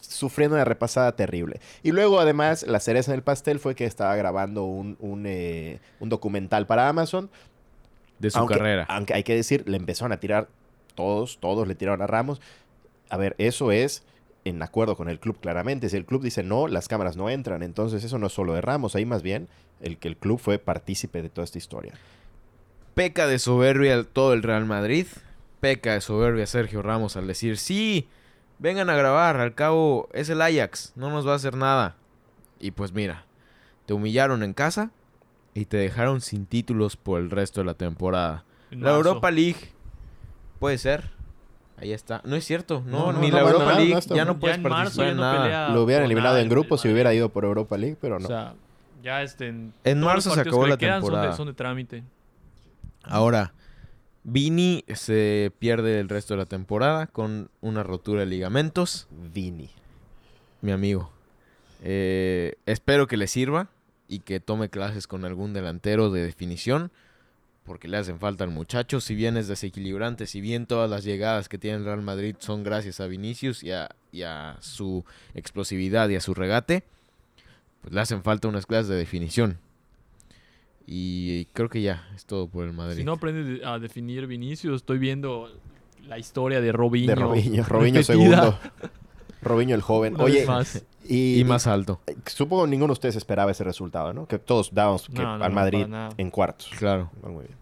sufriendo 0.00 0.56
una 0.56 0.64
repasada 0.64 1.12
terrible. 1.12 1.60
Y 1.82 1.92
luego, 1.92 2.20
además, 2.20 2.64
la 2.66 2.80
cereza 2.80 3.12
en 3.12 3.16
el 3.16 3.22
pastel 3.22 3.58
fue 3.58 3.74
que 3.74 3.84
estaba 3.84 4.14
grabando 4.16 4.64
un, 4.64 4.96
un, 5.00 5.24
eh, 5.26 5.80
un 6.00 6.08
documental 6.08 6.66
para 6.66 6.88
Amazon. 6.88 7.30
De 8.18 8.30
su 8.30 8.38
aunque, 8.38 8.56
carrera. 8.56 8.86
Aunque 8.88 9.14
hay 9.14 9.22
que 9.22 9.34
decir, 9.34 9.64
le 9.68 9.76
empezaron 9.76 10.12
a 10.12 10.20
tirar 10.20 10.48
todos, 10.94 11.38
todos 11.38 11.68
le 11.68 11.74
tiraron 11.74 12.02
a 12.02 12.06
Ramos. 12.06 12.40
A 13.10 13.16
ver, 13.16 13.34
eso 13.38 13.72
es 13.72 14.04
en 14.44 14.62
acuerdo 14.62 14.96
con 14.96 15.08
el 15.08 15.18
club 15.18 15.38
claramente. 15.40 15.88
Si 15.88 15.96
el 15.96 16.06
club 16.06 16.22
dice 16.22 16.42
no, 16.42 16.68
las 16.68 16.88
cámaras 16.88 17.16
no 17.16 17.28
entran. 17.28 17.62
Entonces 17.62 18.04
eso 18.04 18.18
no 18.18 18.28
es 18.28 18.32
solo 18.32 18.54
de 18.54 18.60
Ramos, 18.60 18.94
ahí 18.94 19.04
más 19.04 19.22
bien 19.22 19.48
el 19.80 19.98
que 19.98 20.08
el 20.08 20.16
club 20.16 20.38
fue 20.38 20.58
partícipe 20.58 21.20
de 21.20 21.28
toda 21.28 21.44
esta 21.44 21.58
historia. 21.58 21.94
Peca 22.96 23.26
de 23.26 23.38
soberbia 23.38 23.92
el- 23.92 24.06
todo 24.06 24.32
el 24.32 24.42
Real 24.42 24.64
Madrid. 24.64 25.06
Peca 25.60 25.92
de 25.92 26.00
soberbia 26.00 26.46
Sergio 26.46 26.80
Ramos 26.80 27.14
al 27.18 27.26
decir, 27.26 27.58
sí, 27.58 28.08
vengan 28.58 28.88
a 28.88 28.96
grabar, 28.96 29.36
al 29.36 29.54
cabo 29.54 30.08
es 30.14 30.30
el 30.30 30.40
Ajax, 30.40 30.94
no 30.96 31.10
nos 31.10 31.26
va 31.28 31.32
a 31.32 31.36
hacer 31.36 31.56
nada. 31.58 31.96
Y 32.58 32.70
pues 32.70 32.92
mira, 32.92 33.24
te 33.84 33.92
humillaron 33.92 34.42
en 34.42 34.54
casa 34.54 34.90
y 35.52 35.66
te 35.66 35.76
dejaron 35.76 36.22
sin 36.22 36.46
títulos 36.46 36.96
por 36.96 37.20
el 37.20 37.30
resto 37.30 37.60
de 37.60 37.66
la 37.66 37.74
temporada. 37.74 38.44
La. 38.70 38.96
Europa 38.96 39.30
League 39.30 39.72
puede 40.58 40.78
ser. 40.78 41.10
Ahí 41.78 41.92
está. 41.92 42.22
No 42.24 42.34
es 42.34 42.46
cierto. 42.46 42.82
No, 42.86 43.06
No, 43.08 43.12
no, 43.12 43.20
ni 43.20 43.28
no 43.30 43.36
la 43.36 43.42
Europa 43.42 43.64
nada, 43.66 43.76
League 43.78 44.00
ya 44.08 44.24
no 44.24 44.32
ya 44.32 44.38
puedes 44.40 44.56
en 44.56 44.62
marzo 44.62 44.74
participar 44.96 45.04
ya 45.06 45.10
en 45.10 45.16
no 45.18 45.22
nada. 45.22 45.68
Lo 45.68 45.82
hubieran 45.82 46.04
eliminado 46.06 46.36
en 46.38 46.44
el 46.44 46.48
grupos 46.48 46.80
si 46.80 46.88
hubiera 46.90 47.12
ido 47.12 47.28
por 47.28 47.44
Europa 47.44 47.76
League, 47.76 47.98
pero 48.00 48.18
no. 48.18 48.24
O 48.24 48.28
sea, 48.28 48.54
ya 49.02 49.20
este, 49.22 49.48
en, 49.48 50.00
marzo 50.00 50.30
se 50.30 50.40
acabó 50.40 50.66
la 50.66 50.78
quedan 50.78 51.02
son 51.02 51.10
de- 51.10 51.12
temporada. 51.16 51.36
Son 51.36 51.46
de, 51.46 51.52
trámite. 51.52 52.02
Ahora, 53.06 53.54
Vini 54.24 54.84
se 54.92 55.52
pierde 55.60 56.00
el 56.00 56.08
resto 56.08 56.34
de 56.34 56.38
la 56.38 56.46
temporada 56.46 57.06
con 57.06 57.48
una 57.60 57.84
rotura 57.84 58.20
de 58.20 58.26
ligamentos. 58.26 59.06
Vini. 59.32 59.70
Mi 60.62 60.72
amigo. 60.72 61.12
Eh, 61.82 62.56
espero 62.66 63.06
que 63.06 63.16
le 63.16 63.28
sirva 63.28 63.68
y 64.08 64.20
que 64.20 64.40
tome 64.40 64.68
clases 64.68 65.06
con 65.06 65.24
algún 65.24 65.52
delantero 65.52 66.10
de 66.10 66.24
definición. 66.24 66.90
Porque 67.64 67.86
le 67.86 67.96
hacen 67.96 68.18
falta 68.18 68.42
al 68.42 68.50
muchacho. 68.50 69.00
Si 69.00 69.14
bien 69.14 69.36
es 69.36 69.46
desequilibrante, 69.46 70.26
si 70.26 70.40
bien 70.40 70.66
todas 70.66 70.90
las 70.90 71.04
llegadas 71.04 71.48
que 71.48 71.58
tiene 71.58 71.78
el 71.78 71.84
Real 71.84 72.02
Madrid 72.02 72.34
son 72.40 72.64
gracias 72.64 73.00
a 73.00 73.06
Vinicius 73.06 73.62
y 73.62 73.70
a, 73.72 73.94
y 74.10 74.22
a 74.22 74.56
su 74.60 75.04
explosividad 75.34 76.08
y 76.08 76.16
a 76.16 76.20
su 76.20 76.34
regate, 76.34 76.82
pues 77.82 77.94
le 77.94 78.00
hacen 78.00 78.24
falta 78.24 78.48
unas 78.48 78.66
clases 78.66 78.88
de 78.88 78.96
definición. 78.96 79.58
Y 80.86 81.46
creo 81.46 81.68
que 81.68 81.82
ya 81.82 82.08
es 82.14 82.26
todo 82.26 82.46
por 82.48 82.64
el 82.64 82.72
Madrid. 82.72 82.98
Si 82.98 83.04
no 83.04 83.12
aprendes 83.14 83.64
a 83.64 83.78
definir 83.78 84.26
Vinicius, 84.26 84.76
estoy 84.76 84.98
viendo 84.98 85.50
la 86.06 86.18
historia 86.18 86.60
de 86.60 86.70
Robinho. 86.72 87.08
De 87.08 87.14
Robinho. 87.16 87.64
Robinho 87.64 88.00
repetida 88.00 88.02
segundo. 88.04 88.58
Robinho 89.42 89.74
el 89.74 89.82
joven. 89.82 90.14
una 90.14 90.24
Oye, 90.24 90.46
más. 90.46 90.84
y, 91.04 91.40
y 91.40 91.44
más 91.44 91.66
alto. 91.66 92.00
y- 92.08 92.30
supongo 92.30 92.64
que 92.64 92.70
ninguno 92.70 92.88
de 92.88 92.92
ustedes 92.94 93.16
esperaba 93.16 93.50
ese 93.50 93.64
resultado, 93.64 94.12
¿no? 94.12 94.26
Que 94.26 94.38
todos 94.38 94.72
dábamos 94.72 95.06
que 95.08 95.14
No, 95.22 95.38
no, 95.38 95.44
al 95.44 95.52
Madrid 95.52 95.86
en 96.16 96.30
cuartos. 96.30 96.70
Claro. 96.78 97.10
Muy 97.22 97.44
bien. 97.44 97.56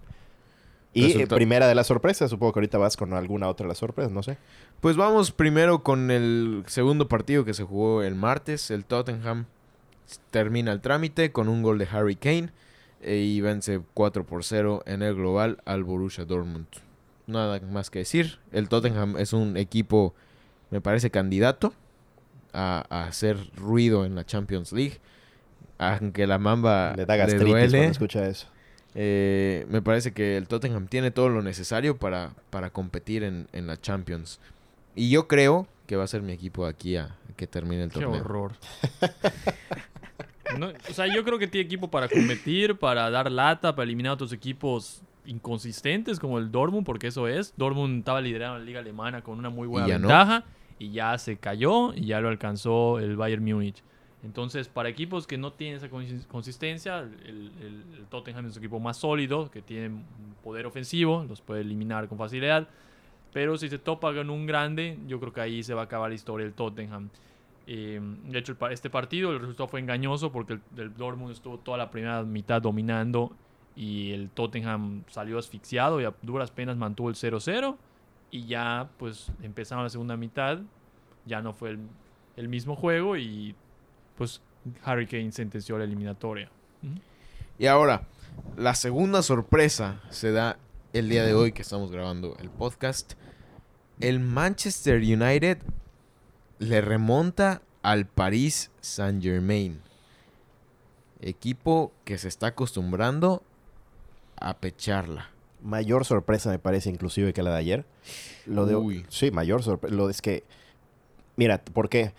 Y 0.93 1.05
eh, 1.05 1.07
Resulta- 1.15 1.35
primera 1.37 1.67
de 1.67 1.75
las 1.75 1.87
sorpresas, 1.87 2.31
supongo 2.31 2.53
que 2.53 2.59
ahorita 2.61 2.79
vas 2.79 2.97
con 2.97 3.13
alguna 3.15 3.49
otra 3.49 3.65
de 3.65 3.69
las 3.69 3.79
sorpresas, 3.79 4.13
no 4.13 4.23
sé. 4.23 4.37
Pues 4.81 4.97
vamos 4.97 5.33
primero 5.33 5.83
con 5.83 6.11
el 6.11 6.63
segundo 6.67 7.09
partido 7.09 7.45
que 7.45 7.55
se 7.55 7.65
jugó 7.65 8.03
el 8.03 8.15
martes. 8.15 8.71
El 8.71 8.85
Tottenham 8.85 9.47
termina 10.31 10.73
el 10.73 10.81
trámite 10.81 11.33
con 11.33 11.49
un 11.49 11.63
gol 11.63 11.79
de 11.79 11.89
Harry 11.91 12.17
Kane 12.17 12.45
eh, 12.45 12.51
y 13.07 13.41
vence 13.41 13.81
4 13.95 14.25
por 14.25 14.45
0 14.45 14.83
en 14.87 15.03
el 15.03 15.15
global 15.15 15.59
al 15.65 15.85
Borussia 15.85 16.25
Dortmund. 16.25 16.67
Nada 17.27 17.61
más 17.61 17.91
que 17.91 18.01
decir. 18.01 18.39
El 18.53 18.69
Tottenham 18.69 19.17
es 19.19 19.33
un 19.33 19.57
equipo, 19.57 20.15
me 20.71 20.81
parece, 20.81 21.11
candidato 21.11 21.73
a, 22.53 22.85
a 22.89 23.05
hacer 23.07 23.39
ruido 23.57 24.05
en 24.05 24.15
la 24.15 24.25
Champions 24.25 24.73
League. 24.73 24.99
Aunque 25.79 26.27
la 26.27 26.39
Mamba 26.39 26.95
Le 26.97 27.05
da 27.05 27.17
le 27.27 27.35
duele. 27.39 27.69
cuando 27.79 27.91
escucha 27.93 28.27
eso. 28.27 28.47
Eh, 28.95 29.67
me 29.69 29.83
parece 29.83 30.13
que 30.13 30.37
el 30.37 30.47
Tottenham 30.47 30.87
tiene 30.87 31.11
todo 31.11 31.29
lo 31.29 31.43
necesario 31.43 31.97
para, 31.97 32.33
para 32.51 32.71
competir 32.71 33.25
en, 33.25 33.49
en 33.53 33.67
la 33.67 33.81
Champions. 33.81 34.39
Y 34.95 35.11
yo 35.11 35.27
creo 35.27 35.67
que 35.89 35.97
va 35.97 36.05
a 36.05 36.07
ser 36.07 36.23
mi 36.23 36.33
equipo 36.33 36.65
aquí 36.67 36.97
a 36.97 37.17
que 37.37 37.47
termine 37.49 37.83
el 37.83 37.91
Qué 37.91 38.01
torneo. 38.01 38.21
horror. 38.21 38.53
No, 40.59 40.69
o 40.69 40.93
sea, 40.93 41.07
yo 41.07 41.25
creo 41.25 41.39
que 41.39 41.47
tiene 41.49 41.65
equipo 41.67 41.89
para 41.91 42.09
competir, 42.09 42.77
para 42.77 43.11
dar 43.11 43.31
lata, 43.31 43.75
para 43.75 43.85
eliminar 43.85 44.11
a 44.11 44.15
otros 44.15 44.33
equipos 44.33 45.03
inconsistentes 45.27 46.19
como 46.21 46.39
el 46.39 46.51
Dortmund, 46.51 46.85
porque 46.87 47.09
eso 47.09 47.27
es. 47.29 47.55
Dortmund 47.57 47.99
estaba 48.01 48.21
liderando 48.21 48.59
la 48.59 48.65
liga 48.65 48.81
alemana 48.81 49.23
con 49.23 49.39
una 49.39 49.51
muy 49.51 49.67
buena 49.67 49.87
no. 49.87 49.93
ventaja 50.09 50.45
y 50.79 50.91
ya 50.91 51.17
se 51.19 51.37
cayó 51.37 51.95
y 51.95 52.07
ya 52.07 52.21
lo 52.21 52.29
alcanzó 52.29 52.99
el 52.99 53.17
Bayern 53.17 53.45
Múnich. 53.45 53.83
Entonces, 54.23 54.69
para 54.69 54.89
equipos 54.89 55.27
que 55.27 55.37
no 55.37 55.53
tienen 55.53 55.77
esa 55.77 55.91
consis- 55.91 56.27
consistencia, 56.27 57.01
el, 57.01 57.51
el- 57.61 57.85
el 57.99 58.07
Tottenham 58.09 58.47
es 58.47 58.53
un 58.57 58.63
equipo 58.63 58.81
más 58.81 58.97
sólido, 58.97 59.51
que 59.51 59.61
tiene 59.61 59.89
un 59.89 60.05
poder 60.43 60.65
ofensivo, 60.67 61.25
los 61.29 61.41
puede 61.43 61.61
eliminar 61.61 62.09
con 62.09 62.17
facilidad. 62.17 62.67
Pero 63.35 63.59
si 63.59 63.69
se 63.69 63.79
topa 63.79 64.15
con 64.15 64.31
un 64.31 64.47
grande, 64.47 64.97
yo 65.07 65.19
creo 65.21 65.33
que 65.33 65.41
ahí 65.41 65.63
se 65.63 65.75
va 65.75 65.83
a 65.83 65.85
acabar 65.85 66.09
la 66.11 66.15
historia 66.15 66.45
del 66.47 66.55
Tottenham. 66.55 67.11
Eh, 67.67 68.01
de 68.25 68.39
hecho, 68.39 68.57
este 68.71 68.91
partido, 68.91 69.33
el 69.33 69.41
resultado 69.41 69.69
fue 69.69 69.81
engañoso 69.81 70.31
porque 70.31 70.55
el, 70.55 70.61
el 70.77 70.95
Dortmund 70.95 71.33
estuvo 71.33 71.59
toda 71.59 71.79
la 71.79 71.91
primera 71.91 72.23
mitad 72.23 72.61
dominando 72.61 73.33
y 73.77 74.13
el 74.13 74.31
Tottenham 74.31 75.05
salió 75.09 75.39
asfixiado 75.39 76.01
y 76.01 76.05
a 76.05 76.15
duras 76.23 76.51
penas 76.51 76.77
mantuvo 76.77 77.09
el 77.09 77.17
0-0 77.17 77.77
y 78.31 78.47
ya 78.47 78.91
pues 78.99 79.31
empezaron 79.43 79.85
la 79.85 79.91
segunda 79.91 80.17
mitad, 80.17 80.59
ya 81.25 81.41
no 81.41 81.53
fue 81.53 81.79
el, 82.37 82.49
mismo 82.49 82.77
juego 82.77 83.17
y 83.17 83.55
pues 84.17 84.41
Harry 84.83 85.07
Kane 85.07 85.33
sentenció 85.33 85.79
la 85.79 85.85
eliminatoria. 85.85 86.51
Y 87.59 87.67
ahora, 87.67 88.03
la 88.57 88.75
segunda 88.75 89.23
sorpresa 89.23 90.01
se 90.11 90.33
da 90.33 90.59
el 90.93 91.09
día 91.09 91.25
de 91.25 91.35
hoy 91.35 91.53
que 91.53 91.63
estamos 91.63 91.91
grabando 91.91 92.37
el 92.41 92.51
podcast. 92.51 93.15
El 94.01 94.19
Manchester 94.19 94.97
United 94.97 95.59
le 96.59 96.81
remonta 96.81 97.63
al 97.83 98.07
Paris 98.07 98.71
Saint 98.81 99.23
Germain. 99.23 99.81
Equipo 101.21 101.93
que 102.05 102.19
se 102.19 102.29
está 102.29 102.49
acostumbrando 102.49 103.43
a 104.37 104.59
pecharla. 104.59 105.31
Mayor 105.63 106.05
sorpresa 106.05 106.51
me 106.51 106.59
parece 106.59 106.91
inclusive 106.91 107.33
que 107.33 107.43
la 107.43 107.53
de 107.53 107.59
ayer. 107.59 107.85
Lo 108.47 108.67
de, 108.67 108.77
Uy. 108.77 109.07
Sí, 109.09 109.31
mayor 109.31 109.63
sorpresa. 109.63 109.95
Lo 109.95 110.11
es 110.11 110.21
que... 110.21 110.45
Mira, 111.37 111.63
¿por 111.65 111.89
qué? 111.89 112.13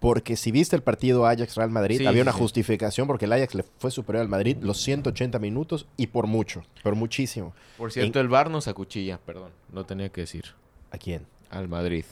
Porque 0.00 0.36
si 0.36 0.50
viste 0.52 0.76
el 0.76 0.82
partido 0.82 1.26
Ajax-Real 1.26 1.70
Madrid, 1.70 1.96
Sí, 1.98 2.06
había 2.06 2.20
una 2.20 2.32
sí. 2.32 2.38
justificación 2.38 3.06
porque 3.06 3.24
el 3.24 3.32
Ajax 3.32 3.54
le 3.54 3.62
fue 3.78 3.90
superior 3.90 4.20
al 4.20 4.28
Madrid 4.28 4.58
los 4.60 4.78
180 4.82 5.38
minutos 5.38 5.86
y 5.96 6.08
por 6.08 6.26
mucho, 6.26 6.62
por 6.82 6.94
muchísimo. 6.94 7.54
Por 7.78 7.90
cierto, 7.90 8.20
el 8.20 8.28
VAR 8.28 8.50
nos 8.50 8.68
acuchilla, 8.68 9.18
perdón, 9.18 9.50
lo 9.72 9.84
tenía 9.86 10.10
que 10.10 10.20
decir. 10.20 10.44
¿A 10.90 10.98
quién? 10.98 11.26
Al 11.48 11.68
Madrid. 11.68 12.04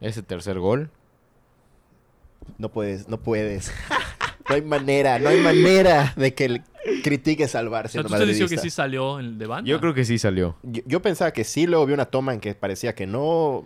Ese 0.00 0.22
tercer 0.22 0.58
gol. 0.58 0.90
No 2.58 2.70
puedes, 2.70 3.08
no 3.08 3.18
puedes. 3.20 3.72
no 4.48 4.54
hay 4.54 4.62
manera, 4.62 5.18
no 5.18 5.28
hay 5.28 5.40
manera 5.40 6.12
de 6.16 6.34
que 6.34 6.44
el- 6.46 6.62
sea, 7.88 8.00
siendo 8.00 8.08
¿tú 8.08 8.14
te 8.14 8.26
dices 8.26 8.48
que 8.50 8.58
sí 8.58 8.70
salió 8.70 9.20
en- 9.20 9.38
de 9.38 9.46
banda? 9.46 9.68
Yo 9.68 9.78
creo 9.80 9.92
que 9.94 10.04
sí 10.04 10.18
salió. 10.18 10.56
Yo, 10.62 10.82
yo 10.86 11.02
pensaba 11.02 11.32
que 11.32 11.44
sí, 11.44 11.66
luego 11.66 11.84
vi 11.86 11.92
una 11.92 12.06
toma 12.06 12.32
en 12.32 12.40
que 12.40 12.54
parecía 12.54 12.94
que 12.94 13.06
no. 13.06 13.64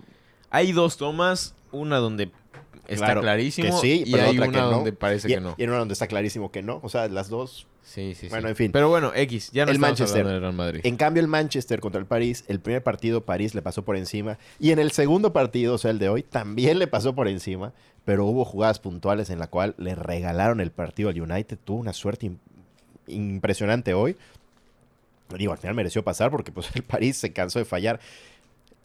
Hay 0.51 0.73
dos 0.73 0.97
tomas, 0.97 1.55
una 1.71 1.99
donde 1.99 2.31
está 2.95 3.07
Claro, 3.07 3.21
clarísimo. 3.23 3.81
que 3.81 3.87
sí, 3.87 4.05
y 4.07 4.15
hay 4.15 4.37
otra 4.37 4.49
una 4.49 4.53
que 4.53 4.59
no. 4.65 4.71
donde 4.71 4.93
parece 4.93 5.29
Y, 5.29 5.35
que 5.35 5.41
no. 5.41 5.55
y 5.59 5.63
en 5.65 5.71
una 5.71 5.79
donde 5.81 5.93
está 5.95 6.07
clarísimo 6.07 6.51
que 6.51 6.63
no. 6.63 6.81
O 6.83 6.89
sea, 6.89 7.09
las 7.09 7.29
dos. 7.29 7.67
Sí, 7.83 8.15
sí, 8.15 8.23
sí. 8.23 8.29
Bueno, 8.29 8.49
en 8.49 8.57
fin. 8.57 8.71
Pero 8.73 8.89
bueno, 8.89 9.13
X, 9.15 9.51
ya 9.53 9.67
no 9.67 9.73
El 9.73 9.79
Manchester. 9.79 10.25
del 10.27 10.41
Real 10.41 10.53
Madrid. 10.53 10.81
En 10.85 10.97
cambio, 10.97 11.21
el 11.21 11.27
Manchester 11.29 11.81
contra 11.81 12.01
el 12.01 12.07
París, 12.07 12.45
el 12.49 12.61
primer 12.61 12.83
partido 12.83 13.23
París 13.25 13.55
le 13.55 13.63
pasó 13.63 13.85
por 13.85 13.97
encima. 13.97 14.39
Y 14.61 14.71
en 14.71 14.79
el 14.79 14.93
segundo 14.93 15.33
partido, 15.33 15.75
o 15.75 15.79
sea, 15.79 15.91
el 15.91 15.99
de 15.99 16.09
hoy, 16.09 16.23
también 16.23 16.79
le 16.79 16.87
pasó 16.87 17.15
por 17.15 17.27
encima. 17.29 17.73
Pero 18.05 18.25
hubo 18.27 18.45
jugadas 18.45 18.79
puntuales 18.81 19.31
en 19.31 19.39
la 19.39 19.47
cual 19.49 19.75
le 19.79 19.95
regalaron 19.95 20.61
el 20.61 20.71
partido 20.73 21.09
al 21.11 21.21
United. 21.21 21.59
Tuvo 21.65 21.79
una 21.79 21.93
suerte 21.93 22.27
im- 22.27 22.39
impresionante 23.09 23.95
hoy. 23.95 24.17
Digo, 25.37 25.53
al 25.53 25.59
final 25.59 25.75
mereció 25.75 26.03
pasar 26.05 26.31
porque 26.31 26.53
pues, 26.53 26.69
el 26.75 26.83
París 26.83 27.17
se 27.17 27.33
cansó 27.33 27.59
de 27.59 27.65
fallar. 27.65 28.01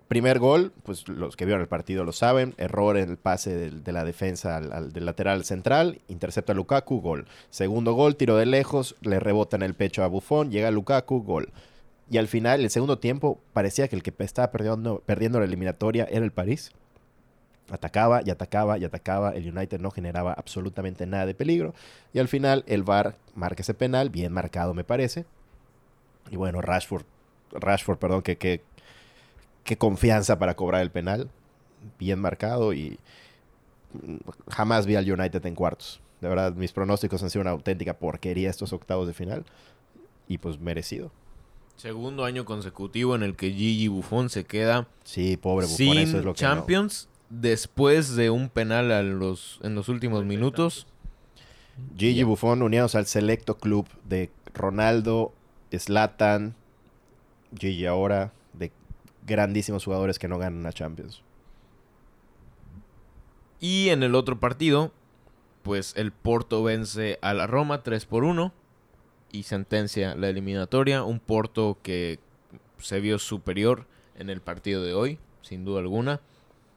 Primer 0.07 0.39
gol, 0.39 0.71
pues 0.83 1.07
los 1.09 1.35
que 1.35 1.43
vieron 1.43 1.61
el 1.61 1.67
partido 1.67 2.05
lo 2.05 2.13
saben. 2.13 2.53
Error 2.57 2.97
en 2.97 3.09
el 3.09 3.17
pase 3.17 3.69
de, 3.69 3.91
la 3.91 4.05
defensa 4.05 4.55
al, 4.55 4.93
del 4.93 5.05
lateral 5.05 5.43
central. 5.43 5.99
Intercepta 6.07 6.53
a 6.53 6.55
Lukaku, 6.55 7.01
gol. 7.01 7.27
Segundo 7.49 7.93
gol, 7.93 8.15
tiro 8.15 8.37
de 8.37 8.45
lejos. 8.45 8.95
Le 9.01 9.19
rebota 9.19 9.57
en 9.57 9.63
el 9.63 9.73
pecho 9.73 10.03
a 10.03 10.07
Buffon. 10.07 10.49
Llega 10.49 10.71
Lukaku, 10.71 11.23
gol. 11.23 11.51
Y 12.09 12.17
al 12.19 12.29
final, 12.29 12.61
el 12.61 12.69
segundo 12.69 12.99
tiempo, 12.99 13.41
parecía 13.51 13.89
que 13.89 13.97
el 13.97 14.03
que 14.03 14.13
estaba 14.19 14.49
perdiendo, 14.49 15.03
perdiendo 15.05 15.39
la 15.39 15.45
eliminatoria 15.45 16.07
era 16.09 16.23
el 16.23 16.31
París. 16.31 16.71
Atacaba 17.69 18.21
y 18.23 18.29
atacaba 18.29 18.77
y 18.77 18.85
atacaba. 18.85 19.31
El 19.31 19.53
United 19.53 19.81
no 19.81 19.91
generaba 19.91 20.31
absolutamente 20.31 21.05
nada 21.05 21.25
de 21.25 21.35
peligro. 21.35 21.73
Y 22.13 22.19
al 22.19 22.29
final, 22.29 22.63
el 22.67 22.83
VAR 22.83 23.15
marca 23.35 23.61
ese 23.61 23.73
penal, 23.73 24.09
bien 24.09 24.31
marcado 24.31 24.73
me 24.73 24.85
parece. 24.85 25.25
Y 26.31 26.37
bueno, 26.37 26.61
Rashford, 26.61 27.03
Rashford, 27.51 27.97
perdón, 27.97 28.21
que, 28.21 28.61
qué 29.67 29.77
confianza 29.77 30.39
para 30.39 30.55
cobrar 30.55 30.81
el 30.81 30.89
penal. 30.89 31.29
Bien 31.99 32.19
marcado 32.19 32.73
y 32.73 32.97
jamás 34.49 34.85
vi 34.85 34.95
al 34.95 35.11
United 35.11 35.45
en 35.45 35.55
cuartos. 35.55 35.99
De 36.21 36.29
verdad, 36.29 36.53
mis 36.53 36.71
pronósticos 36.71 37.21
han 37.21 37.29
sido 37.29 37.41
una 37.41 37.51
auténtica 37.51 37.93
porquería 37.93 38.49
estos 38.49 38.71
octavos 38.73 39.07
de 39.07 39.13
final. 39.13 39.45
Y 40.27 40.39
pues 40.39 40.57
merecido. 40.59 41.11
Segundo 41.75 42.23
año 42.23 42.45
consecutivo 42.45 43.13
en 43.13 43.23
el 43.23 43.35
que 43.35 43.51
Gigi 43.51 43.87
Buffon 43.89 44.29
se 44.29 44.45
queda 44.45 44.87
Sí, 45.03 45.37
pobre 45.37 45.65
Buffon, 45.65 45.77
sin 45.77 45.97
eso 45.97 46.17
es 46.17 46.25
lo 46.25 46.33
que 46.33 46.43
no. 46.43 46.49
Champions 46.55 47.09
después 47.29 48.15
de 48.15 48.29
un 48.29 48.49
penal 48.49 48.91
a 48.91 49.03
los, 49.03 49.59
en 49.63 49.75
los 49.75 49.89
últimos 49.89 50.23
minutos. 50.23 50.87
Gigi. 51.97 52.23
Buffon 52.23 52.63
unidos 52.63 52.95
al 52.95 53.05
selecto 53.05 53.57
club 53.57 53.85
de 54.05 54.31
Ronaldo, 54.53 55.33
Zlatan, 55.77 56.55
Gigi 57.55 57.85
ahora, 57.85 58.31
grandísimos 59.27 59.85
jugadores 59.85 60.17
que 60.17 60.27
no 60.27 60.39
ganan 60.39 60.59
una 60.59 60.73
Champions. 60.73 61.21
Y 63.59 63.89
en 63.89 64.01
el 64.03 64.15
otro 64.15 64.39
partido, 64.39 64.91
pues 65.63 65.93
el 65.95 66.11
Porto 66.11 66.63
vence 66.63 67.19
a 67.21 67.33
la 67.33 67.45
Roma 67.45 67.83
3 67.83 68.05
por 68.05 68.23
1 68.23 68.53
y 69.31 69.43
sentencia 69.43 70.15
la 70.15 70.29
eliminatoria. 70.29 71.03
Un 71.03 71.19
Porto 71.19 71.77
que 71.83 72.19
se 72.79 72.99
vio 72.99 73.19
superior 73.19 73.85
en 74.17 74.29
el 74.29 74.41
partido 74.41 74.83
de 74.83 74.93
hoy, 74.93 75.19
sin 75.41 75.65
duda 75.65 75.79
alguna. 75.79 76.21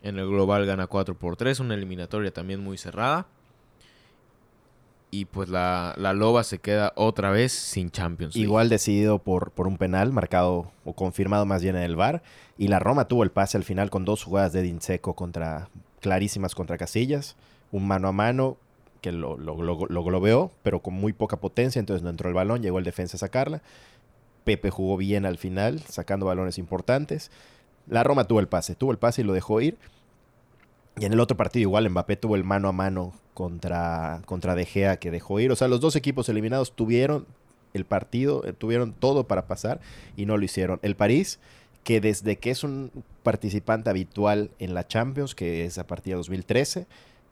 En 0.03 0.19
el 0.19 0.27
global 0.27 0.67
gana 0.67 0.87
4 0.87 1.15
por 1.15 1.37
3, 1.37 1.61
una 1.61 1.75
eliminatoria 1.75 2.33
también 2.33 2.61
muy 2.61 2.79
cerrada. 2.79 3.27
Y 5.12 5.25
pues 5.25 5.49
la, 5.49 5.94
la 5.96 6.12
Loba 6.12 6.44
se 6.44 6.59
queda 6.59 6.92
otra 6.94 7.31
vez 7.31 7.53
sin 7.53 7.90
Champions. 7.90 8.35
League. 8.37 8.44
Igual 8.46 8.68
decidido 8.68 9.18
por, 9.18 9.51
por 9.51 9.66
un 9.66 9.77
penal 9.77 10.12
marcado 10.12 10.70
o 10.85 10.92
confirmado 10.92 11.46
más 11.46 11.62
bien 11.62 11.75
en 11.77 11.83
el 11.83 11.96
VAR. 11.96 12.23
Y 12.57 12.68
la 12.68 12.79
Roma 12.79 13.07
tuvo 13.09 13.25
el 13.25 13.31
pase 13.33 13.57
al 13.57 13.64
final 13.64 13.90
con 13.90 14.05
dos 14.05 14.23
jugadas 14.23 14.53
de 14.53 14.62
Dinseco 14.62 15.14
contra, 15.14 15.68
clarísimas 16.01 16.55
contra 16.55 16.79
Casillas. 16.79 17.37
Un 17.73 17.88
mano 17.88 18.07
a 18.09 18.12
mano 18.12 18.57
que 19.01 19.11
lo, 19.11 19.37
lo, 19.37 19.61
lo- 19.62 19.87
lo 19.88 20.05
globeó, 20.05 20.53
pero 20.62 20.81
con 20.81 20.94
muy 20.94 21.12
poca 21.12 21.38
potencia, 21.38 21.81
entonces 21.81 22.03
no 22.05 22.11
entró 22.11 22.29
el 22.29 22.35
balón, 22.35 22.62
llegó 22.62 22.79
el 22.79 22.85
defensa 22.85 23.16
a 23.16 23.20
sacarla. 23.20 23.62
Pepe 24.44 24.70
jugó 24.70 24.96
bien 24.96 25.27
al 25.27 25.38
final, 25.38 25.81
sacando 25.88 26.27
balones 26.27 26.57
importantes. 26.59 27.31
La 27.88 28.05
Roma 28.05 28.25
tuvo 28.25 28.40
el 28.40 28.49
pase, 28.49 28.75
tuvo 28.77 28.92
el 28.92 28.99
pase 28.99 29.23
y 29.23 29.25
lo 29.25 29.33
dejó 29.33 29.61
ir. 29.61 29.77
Y 30.98 31.05
en 31.05 31.12
el 31.12 31.20
otro 31.20 31.37
partido 31.37 31.62
igual 31.62 31.88
Mbappé 31.88 32.16
tuvo 32.16 32.37
el 32.37 32.44
mano 32.44 32.68
a 32.68 32.72
mano 32.72 33.14
contra, 33.35 34.22
contra 34.26 34.55
De 34.55 34.66
Gea 34.66 34.98
que 34.98 35.11
dejó 35.11 35.40
ir. 35.40 35.50
O 35.50 35.57
sea, 35.57 35.68
los 35.68 35.81
dos 35.81 35.96
equipos 35.96 36.29
eliminados 36.29 36.72
tuvieron 36.74 37.26
el 37.72 37.85
partido, 37.85 38.44
eh, 38.44 38.53
tuvieron 38.53 38.92
todo 38.92 39.24
para 39.24 39.46
pasar 39.46 39.81
y 40.16 40.26
no 40.26 40.37
lo 40.37 40.44
hicieron. 40.44 40.79
El 40.83 40.96
París, 40.96 41.38
que 41.85 42.00
desde 42.00 42.37
que 42.37 42.50
es 42.50 42.64
un 42.64 42.90
participante 43.22 43.90
habitual 43.90 44.50
en 44.59 44.74
la 44.74 44.87
Champions, 44.87 45.35
que 45.35 45.64
es 45.64 45.79
a 45.79 45.87
partir 45.87 46.12
de 46.12 46.18
2013, 46.18 46.87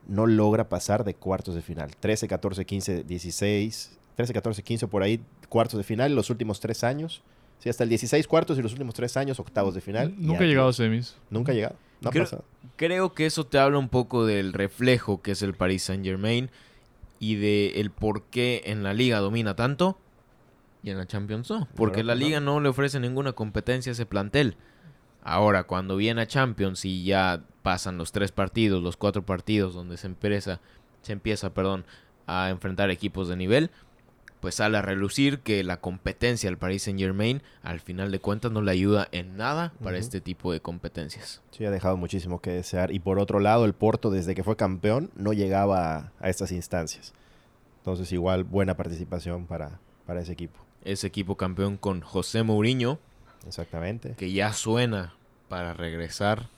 no 0.06 0.26
logra 0.26 0.68
pasar 0.68 1.04
de 1.04 1.14
cuartos 1.14 1.54
de 1.54 1.62
final. 1.62 1.90
13, 1.98 2.28
14, 2.28 2.64
15, 2.64 3.04
16, 3.04 3.98
13, 4.16 4.32
14, 4.32 4.62
15 4.62 4.86
por 4.88 5.02
ahí, 5.02 5.20
cuartos 5.48 5.78
de 5.78 5.84
final, 5.84 6.14
los 6.14 6.30
últimos 6.30 6.60
tres 6.60 6.84
años. 6.84 7.22
Sí, 7.58 7.68
hasta 7.68 7.82
el 7.84 7.88
16 7.88 8.26
cuartos 8.28 8.58
y 8.58 8.62
los 8.62 8.72
últimos 8.72 8.94
tres 8.94 9.16
años, 9.16 9.40
octavos 9.40 9.74
de 9.74 9.80
final. 9.80 10.14
Nunca 10.16 10.38
aquí- 10.40 10.46
llegado 10.48 10.68
a 10.68 10.72
semis. 10.72 11.16
Nunca 11.30 11.52
ha 11.52 11.54
llegado. 11.54 11.76
No 12.00 12.08
ha 12.10 12.12
Creo- 12.12 12.24
pasado. 12.24 12.44
Creo 12.76 13.12
que 13.14 13.26
eso 13.26 13.44
te 13.44 13.58
habla 13.58 13.78
un 13.78 13.88
poco 13.88 14.24
del 14.24 14.52
reflejo 14.52 15.20
que 15.22 15.32
es 15.32 15.42
el 15.42 15.54
Paris 15.54 15.82
Saint 15.82 16.04
Germain 16.04 16.50
y 17.18 17.34
de 17.34 17.80
el 17.80 17.90
por 17.90 18.22
qué 18.24 18.62
en 18.66 18.84
la 18.84 18.94
liga 18.94 19.18
domina 19.18 19.56
tanto 19.56 19.98
y 20.84 20.90
en 20.90 20.98
la 20.98 21.06
Champions 21.06 21.50
no. 21.50 21.66
Porque 21.74 22.04
la 22.04 22.12
Claro, 22.14 22.26
liga 22.26 22.40
no 22.40 22.60
le 22.60 22.68
ofrece 22.68 23.00
ninguna 23.00 23.32
competencia 23.32 23.90
a 23.90 23.94
ese 23.94 24.06
plantel. 24.06 24.56
Ahora, 25.24 25.64
cuando 25.64 25.96
viene 25.96 26.22
a 26.22 26.26
Champions 26.28 26.84
y 26.84 27.02
ya 27.02 27.42
pasan 27.62 27.98
los 27.98 28.12
tres 28.12 28.30
partidos, 28.30 28.80
los 28.80 28.96
cuatro 28.96 29.26
partidos 29.26 29.74
donde 29.74 29.96
se 29.96 30.06
empieza, 30.06 30.60
se 31.02 31.12
empieza, 31.12 31.52
perdón, 31.52 31.84
a 32.28 32.50
enfrentar 32.50 32.90
equipos 32.90 33.26
de 33.28 33.34
nivel, 33.36 33.70
pues 34.40 34.54
sale 34.56 34.78
a 34.78 34.82
relucir 34.82 35.40
que 35.40 35.64
la 35.64 35.78
competencia 35.80 36.48
al 36.48 36.58
Paris 36.58 36.84
Saint 36.84 36.98
Germain 37.00 37.42
al 37.62 37.80
final 37.80 38.10
de 38.12 38.20
cuentas 38.20 38.52
no 38.52 38.62
le 38.62 38.70
ayuda 38.70 39.08
en 39.12 39.36
nada 39.36 39.72
para 39.82 39.96
Ujú. 39.96 40.00
este 40.04 40.20
tipo 40.20 40.52
de 40.52 40.60
competencias. 40.60 41.42
Sí, 41.50 41.64
ha 41.64 41.70
dejado 41.70 41.96
muchísimo 41.96 42.40
que 42.40 42.50
desear. 42.50 42.92
Y 42.92 43.00
por 43.00 43.18
otro 43.18 43.40
lado, 43.40 43.64
el 43.64 43.72
Porto, 43.74 44.10
desde 44.10 44.34
que 44.34 44.44
fue 44.44 44.56
campeón, 44.56 45.10
no 45.16 45.32
llegaba 45.32 46.12
a, 46.20 46.28
estas 46.28 46.52
instancias. 46.52 47.12
Entonces, 47.78 48.12
igual, 48.12 48.44
buena 48.44 48.76
participación 48.76 49.46
para, 49.46 49.80
para 50.06 50.20
ese 50.20 50.32
equipo. 50.32 50.58
ese 50.84 51.06
equipo 51.06 51.36
campeón 51.36 51.76
con 51.76 52.00
José 52.00 52.42
Mourinho, 52.42 52.98
Exactamente. 53.46 54.14
que 54.16 54.30
ya 54.32 54.52
suena 54.52 55.14
para 55.48 55.72
regresar 55.74 56.48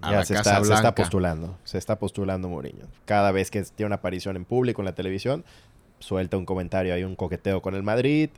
a 0.00 0.10
Ya 0.10 0.16
la 0.18 0.24
se 0.24 0.34
Casa 0.34 0.50
está, 0.50 0.62
se 0.62 0.68
Blanca. 0.68 0.88
está 0.88 0.94
postulando. 0.94 1.58
Se 1.64 1.78
está 1.78 1.98
postulando 1.98 2.48
Mourinho. 2.48 2.86
Cada 3.06 3.32
vez 3.32 3.50
que 3.50 3.62
tiene 3.62 3.86
una 3.86 3.96
aparición 3.96 4.36
en 4.36 4.44
público 4.44 4.82
en 4.82 4.86
la 4.86 4.94
televisión, 4.94 5.44
suelta 6.04 6.36
un 6.36 6.46
comentario, 6.46 6.94
hay 6.94 7.04
un 7.04 7.16
coqueteo 7.16 7.62
con 7.62 7.74
el 7.74 7.82
Madrid. 7.82 8.30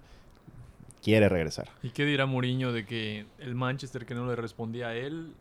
Quiere 1.02 1.29
regresar. 1.29 1.68
¿Y 1.83 1.90
qué 1.90 2.05
dirá 2.05 2.26
Mourinho 2.26 2.72
de 2.72 2.85
que 2.87 3.26
el 3.38 3.55
Manchester 3.55 4.07
que 4.07 4.14
no 4.14 4.26
le 4.26 4.37
respondía 4.37 4.88
a 4.88 4.94
él 4.94 5.35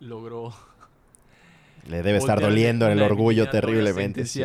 logró 0.00 0.52
Le 1.88 2.02
debe 2.02 2.18
estar 2.18 2.40
doliendo 2.40 2.86
en 2.86 2.92
el 2.92 3.02
orgullo 3.02 3.48
terriblemente. 3.50 4.26
sí. 4.26 4.42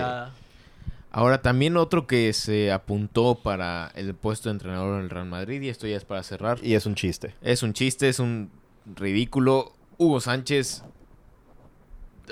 Ahora 1.10 1.42
también 1.42 1.78
otro 1.78 2.06
que 2.06 2.32
se 2.34 2.72
apuntó 2.72 3.36
para 3.36 3.92
el 3.96 4.14
puesto 4.14 4.50
de 4.50 4.54
entrenador 4.54 5.00
en 5.00 5.06
el 5.06 5.10
Real 5.10 5.26
Madrid, 5.26 5.62
y 5.62 5.70
esto 5.70 5.88
ya 5.88 5.96
es 5.98 6.06
para 6.06 6.22
cerrar. 6.22 6.60
Y 6.62 6.76
es 6.76 6.86
un 6.86 6.96
chiste. 6.96 7.34
Es 7.42 7.64
un 7.64 7.74
chiste, 7.74 8.10
es 8.10 8.20
un 8.20 8.52
ridículo. 8.96 9.74
Hugo 9.98 10.20
Sánchez. 10.20 10.84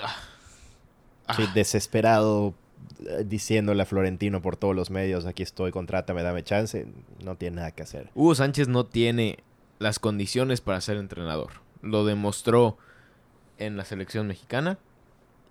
Ah. 0.04 1.36
Sí, 1.36 1.44
desesperado, 1.56 2.54
diciéndole 3.26 3.84
a 3.84 3.86
Florentino 3.86 4.42
por 4.42 4.58
todos 4.58 4.76
los 4.76 4.90
medios, 4.90 5.26
aquí 5.26 5.44
estoy, 5.44 5.72
contrátame, 5.72 6.24
dame 6.24 6.44
chance. 6.44 6.86
No 7.24 7.36
tiene 7.36 7.58
nada 7.58 7.72
que 7.72 7.84
hacer. 7.84 8.10
Hugo 8.16 8.36
Sánchez 8.36 8.68
no 8.68 8.86
tiene 8.86 9.40
las 9.80 10.00
condiciones 10.00 10.62
para 10.62 10.82
ser 10.82 10.98
entrenador. 10.98 11.52
Lo 11.82 12.06
demostró 12.06 12.78
en 13.58 13.78
la 13.78 13.86
selección 13.86 14.28
mexicana 14.28 14.78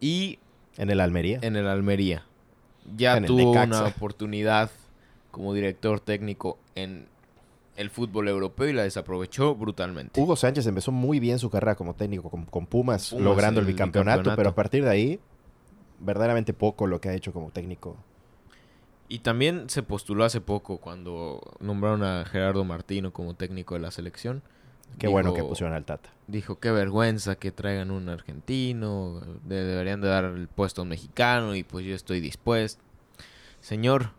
y 0.00 0.38
En 0.76 0.90
el 0.90 1.00
Almería. 1.00 1.38
en 1.42 1.56
el 1.56 1.66
Almería. 1.68 2.24
Ya 2.96 3.16
En 3.16 3.24
el 3.24 3.28
tuvo 3.28 3.52
una 3.52 3.84
oportunidad 3.86 4.70
como 5.30 5.54
director 5.54 6.00
técnico 6.00 6.58
en 6.74 7.06
el 7.76 7.90
fútbol 7.90 8.28
europeo 8.28 8.68
y 8.68 8.72
la 8.72 8.82
desaprovechó 8.84 9.54
brutalmente. 9.54 10.20
Hugo 10.20 10.36
Sánchez 10.36 10.66
empezó 10.66 10.92
muy 10.92 11.18
bien 11.18 11.38
su 11.38 11.50
carrera 11.50 11.74
como 11.74 11.94
técnico 11.94 12.30
con, 12.30 12.44
con 12.44 12.66
Pumas, 12.66 13.10
Pumas, 13.10 13.24
logrando 13.24 13.60
el 13.60 13.66
el 13.66 13.72
bicampeonato, 13.72 14.18
bicampeonato. 14.20 14.36
pero 14.36 14.50
a 14.50 14.54
partir 14.54 14.84
de 14.84 14.90
ahí, 14.90 15.20
verdaderamente 16.00 16.52
poco 16.52 16.86
lo 16.86 17.00
que 17.00 17.08
ha 17.08 17.14
hecho 17.14 17.32
como 17.32 17.50
técnico. 17.50 17.96
Y 19.08 19.18
también 19.20 19.68
se 19.68 19.82
postuló 19.82 20.24
hace 20.24 20.40
poco 20.40 20.78
cuando 20.78 21.40
nombraron 21.60 22.02
a 22.02 22.24
Gerardo 22.24 22.64
Martino 22.64 23.12
como 23.12 23.34
técnico 23.34 23.74
de 23.74 23.80
la 23.80 23.90
selección. 23.90 24.42
Qué 24.98 25.08
bueno 25.08 25.34
que 25.34 25.42
pusieron 25.42 25.74
al 25.74 25.84
Tata. 25.84 26.10
Dijo, 26.26 26.58
qué 26.60 26.70
vergüenza 26.70 27.34
que 27.36 27.50
traigan 27.50 27.90
un 27.90 28.08
argentino, 28.08 29.20
de- 29.44 29.64
deberían 29.64 30.00
de 30.00 30.08
dar 30.08 30.24
el 30.24 30.46
puesto 30.48 30.80
a 30.80 30.84
un 30.84 30.88
mexicano 30.90 31.54
y 31.54 31.64
pues 31.64 31.84
yo 31.84 31.94
estoy 31.94 32.20
dispuesto. 32.20 32.82
Señor, 33.60 34.10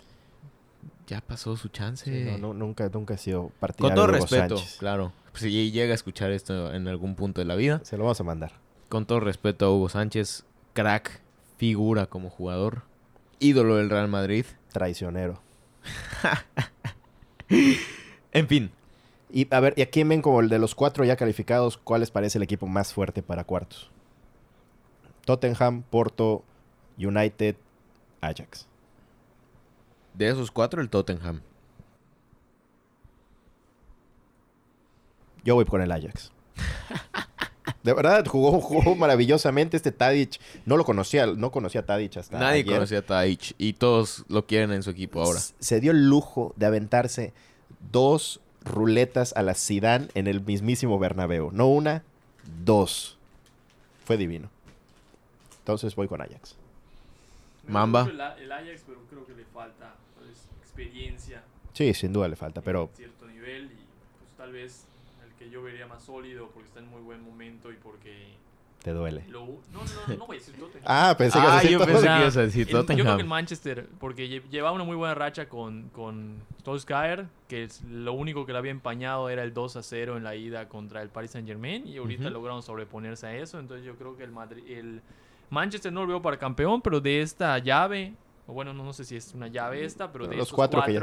ya 1.07 1.21
pasó 1.21 1.55
su 1.55 1.69
chance. 1.69 2.03
Sí, 2.05 2.29
no, 2.31 2.37
no, 2.49 2.53
nunca, 2.53 2.89
nunca 2.89 3.13
he 3.13 3.17
sido 3.17 3.43
Con 3.43 3.51
partidario 3.59 3.95
todo 3.95 4.05
de 4.07 4.11
Hugo 4.17 4.21
respeto, 4.25 4.57
Sánchez. 4.57 4.77
claro. 4.79 5.11
Si 5.33 5.71
llega 5.71 5.91
a 5.91 5.95
escuchar 5.95 6.31
esto 6.31 6.73
en 6.73 6.87
algún 6.87 7.15
punto 7.15 7.41
de 7.41 7.45
la 7.45 7.55
vida, 7.55 7.81
Se 7.83 7.97
lo 7.97 8.03
vamos 8.03 8.19
a 8.19 8.23
mandar. 8.23 8.53
con 8.89 9.05
todo 9.05 9.19
respeto 9.19 9.65
a 9.65 9.71
Hugo 9.71 9.89
Sánchez, 9.89 10.45
crack, 10.73 11.21
figura 11.57 12.05
como 12.07 12.29
jugador, 12.29 12.83
ídolo 13.39 13.75
del 13.77 13.89
Real 13.89 14.07
Madrid. 14.07 14.45
Traicionero. 14.71 15.41
En 18.31 18.47
fin, 18.47 18.71
Y 19.31 19.47
a 19.53 19.59
ver, 19.59 19.73
¿y 19.77 19.81
a 19.81 19.89
quién 19.89 20.09
ven 20.09 20.21
como 20.21 20.39
el 20.41 20.49
de 20.49 20.59
los 20.59 20.75
cuatro 20.75 21.05
ya 21.05 21.15
calificados? 21.15 21.77
¿Cuál 21.77 22.01
les 22.01 22.11
parece 22.11 22.37
el 22.37 22.43
equipo 22.43 22.67
más 22.67 22.93
fuerte 22.93 23.21
para 23.23 23.43
cuartos? 23.45 23.91
Tottenham, 25.25 25.83
Porto, 25.83 26.43
United, 26.97 27.55
Ajax. 28.21 28.67
de 30.13 30.29
esos 30.29 30.51
cuatro, 30.51 30.81
el 30.81 30.89
Tottenham. 30.89 31.41
Yo 35.43 35.55
voy 35.55 35.65
con 35.65 35.81
el 35.81 35.91
Ajax. 35.91 36.31
De 37.85 37.93
verdad, 37.93 38.25
jugó, 38.25 38.59
jugó 38.61 38.95
maravillosamente 38.95 39.77
este 39.77 39.91
Tadic. 39.91 40.39
No 40.65 40.75
lo 40.75 40.83
conocía, 40.83 41.27
no 41.27 41.51
conocía 41.51 41.81
a 41.81 41.85
Tadic 41.85 42.17
hasta 42.17 42.39
Nadie 42.39 42.61
ayer. 42.61 42.73
conocía 42.73 42.99
a 42.99 43.01
Tadic 43.03 43.53
y 43.59 43.73
todos 43.73 44.25
lo 44.27 44.47
quieren 44.47 44.71
en 44.71 44.81
su 44.81 44.89
equipo 44.89 45.21
ahora. 45.21 45.39
Se 45.59 45.79
dio 45.79 45.91
el 45.91 46.09
lujo 46.09 46.53
de 46.55 46.65
aventarse 46.65 47.31
dos 47.91 48.41
ruletas 48.63 49.33
a 49.37 49.43
la 49.43 49.53
Zidane 49.53 50.07
en 50.15 50.25
el 50.25 50.41
mismísimo 50.41 50.97
Bernabéu. 50.97 51.51
No 51.51 51.67
una, 51.67 52.03
dos. 52.65 53.19
Fue 54.03 54.17
divino. 54.17 54.49
Entonces 55.59 55.95
voy 55.95 56.07
con 56.07 56.21
Ajax. 56.21 56.55
Mamba. 57.67 58.07
El, 58.09 58.19
el 58.43 58.51
Ajax, 58.51 58.81
pero 58.87 58.99
creo 59.09 59.25
que 59.27 59.35
le 59.35 59.45
falta 59.45 59.93
pues, 60.17 60.37
experiencia 60.61 61.43
Sí, 61.73 61.93
sin 61.93 62.13
duda 62.13 62.27
le 62.29 62.35
falta, 62.35 62.61
pero 62.61 62.89
en 62.91 62.95
cierto 62.95 63.27
nivel 63.27 63.65
y 63.65 63.75
pues 63.75 64.31
tal 64.37 64.53
vez 64.53 64.85
yo 65.55 65.63
vería 65.63 65.87
más 65.87 66.03
sólido 66.03 66.49
porque 66.53 66.67
está 66.67 66.79
en 66.81 66.89
muy 66.89 67.01
buen 67.01 67.23
momento 67.23 67.71
y 67.71 67.75
porque 67.75 68.27
te 68.83 68.91
duele. 68.91 69.23
lo 69.29 69.45
no 69.45 69.55
no 70.09 70.15
no 70.17 70.27
voy 70.27 70.35
a 70.35 70.39
decir 70.39 70.53
Tottenham. 70.59 70.83
Ah, 70.85 71.15
pensé 71.17 71.39
que 71.39 71.43
ibas 71.45 71.53
a 71.53 71.57
Ah, 71.57 71.61
decir 71.61 71.71
yo 71.71 71.77
todo. 71.79 71.87
pensé 71.87 72.01
que 72.07 72.19
ibas 72.19 72.37
a 72.37 72.41
decir 72.41 72.61
el- 72.61 72.67
yo 72.67 72.71
creo 72.71 72.85
que 72.85 72.91
el 72.93 73.07
Tottenham. 73.07 73.27
Manchester, 73.29 73.89
porque 73.99 74.27
lle- 74.29 74.49
llevaba 74.49 74.75
una 74.75 74.83
muy 74.83 74.97
buena 74.97 75.15
racha 75.15 75.47
con, 75.47 75.89
con 75.89 76.35
Solskjaer, 76.65 77.25
que 77.47 77.63
es 77.63 77.81
lo 77.83 78.11
único 78.13 78.45
que 78.45 78.51
le 78.51 78.57
había 78.59 78.71
empañado 78.71 79.29
era 79.29 79.43
el 79.43 79.53
2 79.53 79.77
a 79.77 79.81
0 79.83 80.17
en 80.17 80.23
la 80.25 80.35
ida 80.35 80.67
contra 80.67 81.01
el 81.01 81.07
Paris 81.09 81.31
Saint 81.31 81.47
Germain, 81.47 81.87
y 81.87 81.97
ahorita 81.97 82.29
lograron 82.29 82.61
sobreponerse 82.61 83.25
a 83.27 83.35
eso. 83.37 83.59
Entonces 83.59 83.85
yo 83.85 83.95
creo 83.95 84.17
que 84.17 84.23
el, 84.23 84.31
Madrid, 84.31 84.63
el 84.67 85.01
Manchester 85.49 85.91
no 85.93 86.01
lo 86.01 86.07
veo 86.07 86.21
para 86.21 86.37
campeón, 86.37 86.81
pero 86.81 86.99
de 86.99 87.21
esta 87.21 87.57
llave, 87.59 88.13
o 88.45 88.53
bueno, 88.53 88.73
no, 88.73 88.83
no 88.83 88.91
sé 88.93 89.03
si 89.05 89.15
es 89.15 89.33
una 89.33 89.47
llave 89.47 89.83
esta, 89.85 90.11
pero 90.11 90.27
de 90.27 90.35
Los 90.35 90.43
estos 90.47 90.55
cuatro, 90.57 90.83
que 90.83 90.99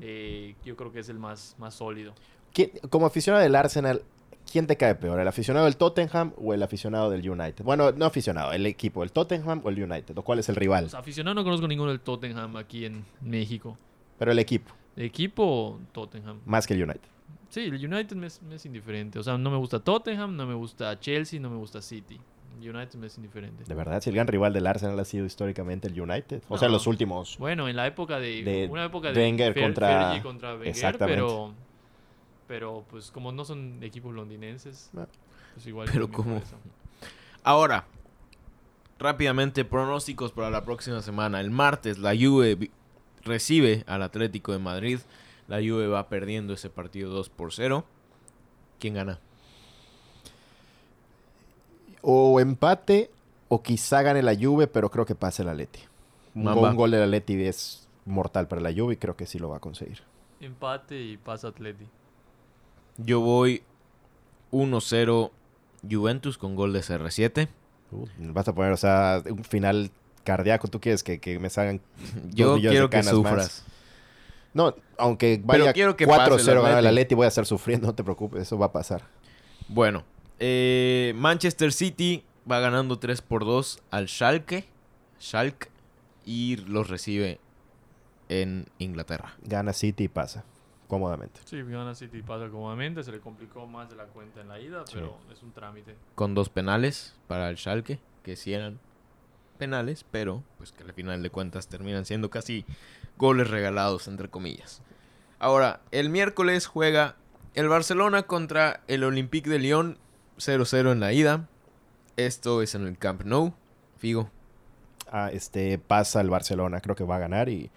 eh, 0.00 0.54
yo 0.64 0.76
creo 0.76 0.92
que 0.92 1.00
es 1.00 1.08
el 1.10 1.18
más, 1.18 1.54
más 1.58 1.74
sólido. 1.74 2.14
¿Quién- 2.52 2.70
Como 2.88 3.06
aficionado 3.06 3.42
del 3.42 3.54
Arsenal, 3.54 4.02
¿quién 4.50 4.66
te 4.66 4.76
cae 4.76 4.94
peor? 4.94 5.20
¿El 5.20 5.28
aficionado 5.28 5.66
del 5.66 5.76
Tottenham 5.76 6.32
o 6.36 6.52
el 6.54 6.62
aficionado 6.62 7.10
del 7.10 7.28
United? 7.28 7.64
Bueno, 7.64 7.92
no 7.92 8.04
aficionado, 8.06 8.52
el 8.52 8.66
equipo, 8.66 9.02
el 9.02 9.12
Tottenham 9.12 9.60
o 9.64 9.68
el 9.70 9.82
United. 9.82 10.16
¿O 10.18 10.22
cuál 10.22 10.38
es 10.40 10.48
el 10.48 10.56
rival? 10.56 10.84
Los 10.84 10.94
aficionados 10.94 11.36
no 11.36 11.44
conozco 11.44 11.68
ninguno 11.68 11.90
del 11.90 12.00
Tottenham 12.00 12.56
aquí 12.56 12.84
en 12.84 13.04
México. 13.20 13.76
Pero 14.18 14.32
el 14.32 14.38
equipo, 14.38 14.72
De 14.96 15.04
equipo, 15.04 15.78
Tottenham. 15.92 16.40
más 16.44 16.66
que 16.66 16.74
el 16.74 16.82
United. 16.82 17.00
Sí, 17.48 17.60
el 17.62 17.74
United 17.74 18.14
me 18.16 18.26
es, 18.28 18.42
me 18.42 18.56
es 18.56 18.66
indiferente. 18.66 19.18
O 19.18 19.22
sea, 19.22 19.36
no 19.38 19.50
me 19.50 19.56
gusta 19.56 19.80
Tottenham, 19.80 20.36
no 20.36 20.46
me 20.46 20.54
gusta 20.54 20.98
Chelsea, 21.00 21.40
no 21.40 21.50
me 21.50 21.56
gusta 21.56 21.80
City. 21.82 22.20
United 22.60 22.94
me 22.98 23.06
es 23.06 23.16
indiferente. 23.16 23.64
De 23.64 23.74
verdad, 23.74 24.02
si 24.02 24.10
el 24.10 24.16
gran 24.16 24.26
rival 24.26 24.52
del 24.52 24.66
Arsenal 24.66 24.98
ha 25.00 25.04
sido 25.06 25.24
históricamente 25.24 25.88
el 25.88 25.98
United. 25.98 26.42
O 26.48 26.58
sea, 26.58 26.68
No. 26.68 26.72
los 26.74 26.86
últimos. 26.86 27.38
Bueno, 27.38 27.68
en 27.68 27.76
la 27.76 27.86
época 27.86 28.18
de, 28.20 28.42
De 28.42 28.68
una 28.70 28.84
época 28.84 29.12
de 29.12 29.18
Wenger 29.20 29.54
Fer- 29.54 29.62
contra- 29.62 29.88
Fergie 30.10 30.22
contra 30.22 30.50
Wenger, 30.52 30.68
Exactamente. 30.68 31.22
pero 31.22 31.54
pero 32.50 32.84
pues 32.90 33.12
como 33.12 33.30
no 33.30 33.44
son 33.44 33.78
equipos 33.80 34.12
londinenses, 34.12 34.90
No. 34.92 35.06
pues 35.54 35.64
igual 35.68 35.88
Pero 35.92 36.10
como- 36.10 36.36
eso. 36.38 36.56
Ahora, 37.44 37.84
rápidamente, 38.98 39.64
pronósticos 39.64 40.32
para 40.32 40.50
la 40.50 40.64
próxima 40.64 41.00
semana. 41.00 41.40
El 41.40 41.52
martes, 41.52 41.98
la 41.98 42.10
Juve 42.10 42.68
recibe 43.22 43.84
al 43.86 44.02
Atlético 44.02 44.50
de 44.50 44.58
Madrid. 44.58 44.98
La 45.46 45.58
Juve 45.58 45.86
va 45.86 46.08
perdiendo 46.08 46.52
ese 46.52 46.70
partido 46.70 47.10
2 47.12 47.28
por 47.28 47.52
0. 47.52 47.84
¿Quién 48.80 48.94
gana? 48.94 49.20
O 52.02 52.40
empate 52.40 53.12
o 53.48 53.62
quizá 53.62 54.02
gane 54.02 54.22
la 54.24 54.34
Juve, 54.34 54.66
pero 54.66 54.90
creo 54.90 55.06
que 55.06 55.14
pase 55.14 55.42
el 55.42 55.50
Atleti. 55.50 55.80
Un, 56.34 56.44
Mamba. 56.44 56.60
go- 56.62 56.68
un 56.70 56.76
gol 56.76 56.90
del 56.90 57.02
Atleti 57.04 57.40
es 57.44 57.86
mortal 58.06 58.48
para 58.48 58.60
la 58.60 58.72
Juve 58.72 58.94
y 58.94 58.96
creo 58.96 59.14
que 59.16 59.26
sí 59.26 59.38
lo 59.38 59.48
va 59.50 59.58
a 59.58 59.60
conseguir. 59.60 60.02
Empate 60.40 61.00
y 61.00 61.16
pasa 61.16 61.46
Atleti. 61.46 61.86
Yo 62.98 63.20
voy 63.20 63.62
1-0 64.52 65.30
Juventus 65.88 66.38
con 66.38 66.56
gol 66.56 66.72
de 66.72 66.80
CR7. 66.80 67.48
Uh, 67.92 68.06
vas 68.32 68.46
a 68.48 68.54
poner, 68.54 68.72
o 68.72 68.76
sea, 68.76 69.22
un 69.28 69.44
final 69.44 69.90
cardíaco. 70.24 70.68
¿Tú 70.68 70.80
quieres 70.80 71.02
que, 71.02 71.18
que 71.18 71.38
me 71.38 71.50
salgan 71.50 71.80
Yo 72.30 72.56
millones 72.56 72.62
de 72.62 72.68
quiero 72.70 72.90
que 72.90 72.96
canas 72.98 73.06
más. 73.06 73.14
sufras. 73.14 73.64
No, 74.52 74.74
aunque 74.98 75.40
vaya 75.44 75.72
quiero 75.72 75.96
que 75.96 76.06
pase 76.06 76.22
el 76.34 76.40
4-0 76.40 76.46
ganar 76.62 76.78
Atleti. 76.78 76.86
Atleti, 76.88 77.14
voy 77.14 77.24
a 77.26 77.28
estar 77.28 77.46
sufriendo, 77.46 77.86
no 77.88 77.94
te 77.94 78.02
preocupes, 78.02 78.42
eso 78.42 78.58
va 78.58 78.66
a 78.66 78.72
pasar. 78.72 79.02
Bueno, 79.68 80.04
eh, 80.40 81.12
Manchester 81.16 81.72
City 81.72 82.24
va 82.50 82.58
ganando 82.58 82.98
3 82.98 83.22
por 83.22 83.44
2 83.44 83.80
al 83.90 84.08
Schalke. 84.08 84.66
Schalke. 85.20 85.68
Y 86.24 86.56
los 86.56 86.88
recibe 86.88 87.38
en 88.28 88.66
Inglaterra. 88.78 89.36
Gana 89.44 89.72
City 89.72 90.04
y 90.04 90.08
pasa, 90.08 90.44
cómodamente. 90.90 91.40
Sí, 91.46 91.62
gana 91.62 91.94
City 91.94 92.20
pasa 92.20 92.50
cómodamente, 92.50 93.02
se 93.02 93.12
le 93.12 93.20
complicó 93.20 93.66
más 93.66 93.88
de 93.88 93.96
la 93.96 94.04
cuenta 94.04 94.42
en 94.42 94.48
la 94.48 94.60
ida, 94.60 94.84
Sí. 94.86 94.92
pero 94.96 95.16
es 95.32 95.42
un 95.42 95.52
trámite. 95.52 95.96
Con 96.14 96.34
dos 96.34 96.50
penales 96.50 97.14
para 97.28 97.48
el 97.48 97.56
Schalke. 97.56 97.98
Que 98.22 98.36
sí 98.36 98.52
eran 98.52 98.78
penales, 99.56 100.04
pero 100.10 100.42
pues 100.58 100.72
que 100.72 100.82
al 100.82 100.92
final 100.92 101.22
de 101.22 101.30
cuentas 101.30 101.68
terminan 101.68 102.04
siendo 102.04 102.28
casi 102.28 102.66
goles 103.16 103.48
regalados, 103.48 104.08
entre 104.08 104.28
comillas. 104.28 104.82
Ahora, 105.38 105.80
el 105.90 106.10
miércoles 106.10 106.66
juega 106.66 107.16
el 107.54 107.68
Barcelona 107.68 108.24
contra 108.24 108.80
el 108.88 109.04
Olympique 109.04 109.48
de 109.48 109.58
Lyon 109.58 109.96
0-0 110.38 110.92
en 110.92 111.00
la 111.00 111.12
ida. 111.14 111.48
Esto 112.16 112.60
es 112.60 112.74
en 112.74 112.86
el 112.86 112.98
Camp 112.98 113.22
Nou. 113.24 113.54
Figo. 113.96 114.30
Ah, 115.10 115.30
este, 115.32 115.78
pasa 115.78 116.20
el 116.20 116.30
Barcelona, 116.30 116.80
creo 116.80 116.94
que 116.94 117.04
va 117.04 117.16
a 117.16 117.20
ganar 117.20 117.48
y 117.48 117.70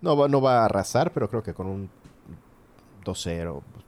no 0.00 0.16
va, 0.16 0.28
no 0.28 0.40
va 0.40 0.62
a 0.62 0.64
arrasar, 0.66 1.12
pero 1.12 1.28
creo 1.30 1.42
que 1.42 1.54
con 1.54 1.66
un 1.66 1.88
2-0 3.04 3.62
pues, 3.72 3.84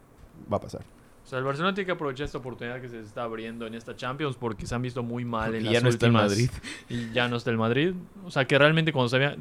va 0.52 0.56
a 0.58 0.60
pasar. 0.60 0.82
O 1.24 1.28
sea, 1.28 1.40
el 1.40 1.44
Barcelona 1.44 1.74
tiene 1.74 1.86
que 1.86 1.92
aprovechar 1.92 2.24
esta 2.26 2.38
oportunidad 2.38 2.80
que 2.80 2.88
se 2.88 3.00
está 3.00 3.24
abriendo 3.24 3.66
en 3.66 3.74
esta 3.74 3.96
Champions 3.96 4.36
porque 4.36 4.64
se 4.64 4.76
han 4.76 4.82
visto 4.82 5.02
muy 5.02 5.24
mal 5.24 5.56
en 5.56 5.62
Y 5.62 5.64
las 5.64 5.72
ya 5.72 5.80
no 5.80 5.88
está 5.88 6.06
el 6.06 6.12
Madrid. 6.12 6.48
Y 6.88 7.10
ya 7.10 7.26
no 7.26 7.34
está 7.34 7.50
el 7.50 7.56
Madrid. 7.58 7.94
O 8.24 8.30
sea, 8.30 8.44
que 8.44 8.56
realmente 8.56 8.92
cuando 8.92 9.08
se, 9.08 9.16
había- 9.16 9.36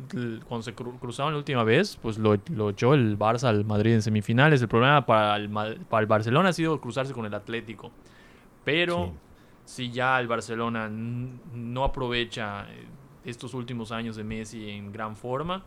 cuando 0.47 0.63
se 0.63 0.75
cru- 0.75 0.97
cruzaban 0.99 1.33
la 1.33 1.37
última 1.37 1.63
vez, 1.63 1.99
pues 2.01 2.17
lo, 2.17 2.35
lo 2.51 2.71
echó 2.71 2.95
el 2.95 3.19
Barça 3.19 3.43
al 3.49 3.65
Madrid 3.65 3.93
en 3.93 4.01
semifinales. 4.01 4.63
El 4.63 4.67
problema 4.67 5.05
para 5.05 5.35
el, 5.35 5.47
para 5.49 6.01
el 6.01 6.07
Barcelona 6.07 6.49
ha 6.49 6.53
sido 6.53 6.81
cruzarse 6.81 7.13
con 7.13 7.27
el 7.27 7.33
Atlético. 7.35 7.91
Pero 8.63 9.13
si 9.63 9.91
ya 9.91 10.19
el 10.19 10.27
Barcelona 10.27 10.89
no 10.89 11.83
aprovecha 11.83 12.65
eh, 12.71 12.87
estos 13.25 13.53
últimos 13.53 13.91
años 13.91 14.15
de 14.15 14.23
Messi 14.23 14.69
en 14.71 14.91
gran 14.91 15.15
forma 15.15 15.63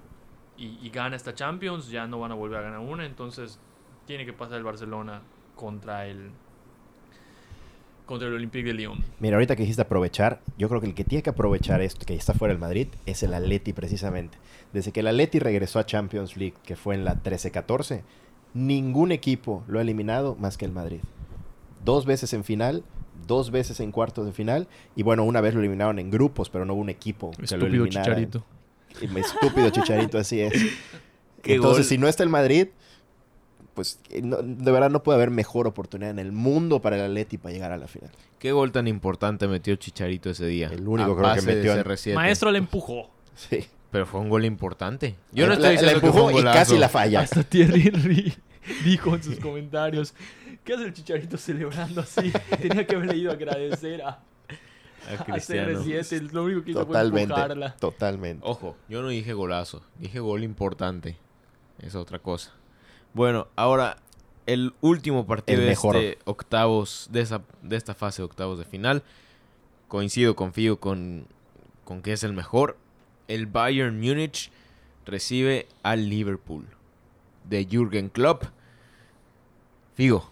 y, 0.57 0.79
y 0.85 0.90
gana 0.90 1.14
esta 1.14 1.33
Champions, 1.35 1.88
ya 1.90 2.09
no 2.09 2.18
van 2.18 2.33
a 2.33 2.35
volver 2.35 2.59
a 2.59 2.62
ganar 2.62 2.81
una. 2.81 3.07
Entonces 3.07 3.61
tiene 4.09 4.25
que 4.25 4.33
pasar 4.33 4.57
el 4.57 4.64
Barcelona 4.64 5.21
contra 5.55 6.07
el 6.07 6.31
contra 8.07 8.27
el 8.27 8.35
Olympique 8.35 8.68
de 8.68 8.73
Lyon. 8.73 9.05
Mira, 9.21 9.37
ahorita 9.37 9.55
que 9.55 9.64
dijiste 9.64 9.83
aprovechar, 9.83 10.40
yo 10.57 10.71
creo 10.71 10.81
que 10.81 10.87
el 10.87 10.94
que 10.94 11.05
tiene 11.05 11.23
que 11.23 11.29
aprovechar 11.29 11.83
esto, 11.83 12.07
que 12.07 12.14
está 12.14 12.33
fuera 12.33 12.55
del 12.55 12.59
Madrid, 12.59 12.88
es 13.05 13.23
el 13.23 13.35
Atleti 13.35 13.75
precisamente. 13.75 14.38
Desde 14.73 14.92
que 14.92 15.01
el 15.01 15.09
Atleti 15.09 15.38
regresó 15.40 15.79
a 15.79 15.85
Champions 15.85 16.38
League, 16.38 16.55
que 16.64 16.75
fue 16.75 16.94
en 16.94 17.05
la 17.05 17.23
13-14, 17.23 18.01
ningún 18.55 19.12
equipo 19.12 19.62
lo 19.68 19.79
ha 19.79 19.83
eliminado 19.83 20.37
más 20.37 20.57
que 20.57 20.64
el 20.64 20.73
Madrid. 20.73 21.01
Dos 21.85 22.07
veces 22.07 22.33
en 22.33 22.44
final, 22.44 22.85
dos 23.27 23.51
veces 23.51 23.79
en 23.81 23.92
cuartos 23.92 24.25
de 24.25 24.33
final, 24.33 24.68
y 24.97 25.03
bueno, 25.03 25.23
una 25.25 25.42
vez 25.42 25.53
lo 25.53 25.61
eliminaron 25.61 25.99
en 25.99 26.11
grupos, 26.11 26.49
pero 26.49 26.64
no 26.64 26.73
hubo 26.73 26.81
un 26.81 26.88
equipo 26.88 27.33
que 27.33 27.42
lo 27.42 27.44
Estúpido 27.44 27.66
eliminara. 27.66 28.05
Chicharito. 28.05 28.44
Estúpido 29.03 29.68
Chicharito, 29.68 30.16
así 30.16 30.40
es. 30.40 30.55
Qué 31.42 31.57
Entonces, 31.57 31.85
gol. 31.85 31.88
si 31.90 31.99
no 31.99 32.09
está 32.09 32.23
el 32.23 32.31
Madrid, 32.31 32.68
pues 33.78 34.00
eh, 34.10 34.22
no- 34.22 34.38
de 34.42 34.72
verdad 34.72 34.90
no 34.90 35.04
puede 35.04 35.14
haber 35.18 35.30
mejor 35.30 35.68
oportunidad 35.68 36.10
en 36.10 36.18
el 36.18 36.32
mundo 36.32 36.82
para 36.82 36.96
el 36.96 37.02
Atleti 37.02 37.38
para 37.38 37.52
llegar 37.54 37.70
a 37.70 37.76
la 37.76 37.86
final. 37.86 38.10
¿Qué 38.40 38.50
gol 38.50 38.72
tan 38.72 38.88
importante 38.88 39.46
metió 39.46 39.76
Chicharito 39.76 40.30
ese 40.30 40.46
día? 40.46 40.66
El 40.72 40.88
único 40.88 41.16
creo 41.16 41.32
que 41.36 41.42
metió 41.42 41.74
en- 41.74 41.84
CR7. 41.84 42.14
Maestro 42.16 42.50
le 42.50 42.58
empujó. 42.58 43.08
Sí. 43.36 43.68
Pero 43.92 44.04
fue 44.04 44.18
un 44.18 44.30
gol 44.30 44.44
importante. 44.44 45.14
Yo 45.30 45.44
no 45.46 45.50
La- 45.50 45.54
estoy 45.54 45.64
la, 45.66 45.70
diciendo 45.80 46.00
que 46.00 46.06
empujó 46.08 46.24
fue 46.30 46.34
un 46.34 46.40
y 46.40 46.52
casi 46.52 46.76
la 46.76 46.88
falla. 46.88 47.20
Hasta 47.20 47.44
Thierry 47.44 47.82
Henry 47.86 48.34
dijo 48.84 49.14
en 49.14 49.22
sus 49.22 49.38
comentarios, 49.38 50.12
¿qué 50.64 50.74
hace 50.74 50.86
el 50.86 50.92
Chicharito 50.92 51.36
celebrando 51.38 52.00
así? 52.00 52.32
Tenía 52.60 52.84
que 52.84 52.96
haberle 52.96 53.16
ido 53.16 53.30
a 53.30 53.34
agradecer 53.34 54.02
a, 54.02 54.08
A 55.18 55.24
Cristiano. 55.24 55.84
CR7. 55.84 56.32
Lo 56.32 56.42
único 56.42 56.64
que 56.64 56.72
hizo 56.72 56.80
fue 56.80 56.86
Totalmente. 56.88 57.32
empujarla. 57.32 57.76
Totalmente. 57.76 58.44
Ojo, 58.44 58.76
yo 58.88 59.02
no 59.02 59.08
dije 59.08 59.32
golazo, 59.34 59.82
dije 59.98 60.18
gol 60.18 60.42
importante. 60.42 61.16
Es 61.80 61.94
otra 61.94 62.18
cosa. 62.18 62.52
Bueno, 63.14 63.49
ahora 63.57 63.99
el 64.47 64.75
último 64.81 65.27
partido 65.27 65.59
El 65.59 65.64
de 65.64 65.71
mejor. 65.71 65.97
este 65.97 66.18
octavos 66.25 67.09
de 67.11 67.21
esa 67.21 67.42
de 67.62 67.77
esta 67.77 67.94
fase 67.94 68.23
de 68.23 68.27
octavos 68.27 68.59
de 68.59 68.64
final. 68.64 69.03
Coincido, 69.88 70.37
confío 70.37 70.79
con 70.81 71.27
con 71.85 72.03
que 72.03 72.12
es 72.12 72.23
el 72.23 72.33
mejor. 72.33 72.77
El 73.29 73.47
Bayern 73.47 73.99
Múnich 74.01 74.51
recibe 75.05 75.66
al 75.83 76.09
Liverpool 76.09 76.66
de 77.44 77.66
Jürgen 77.66 78.09
Klopp. 78.09 78.44
Figo. 79.94 80.29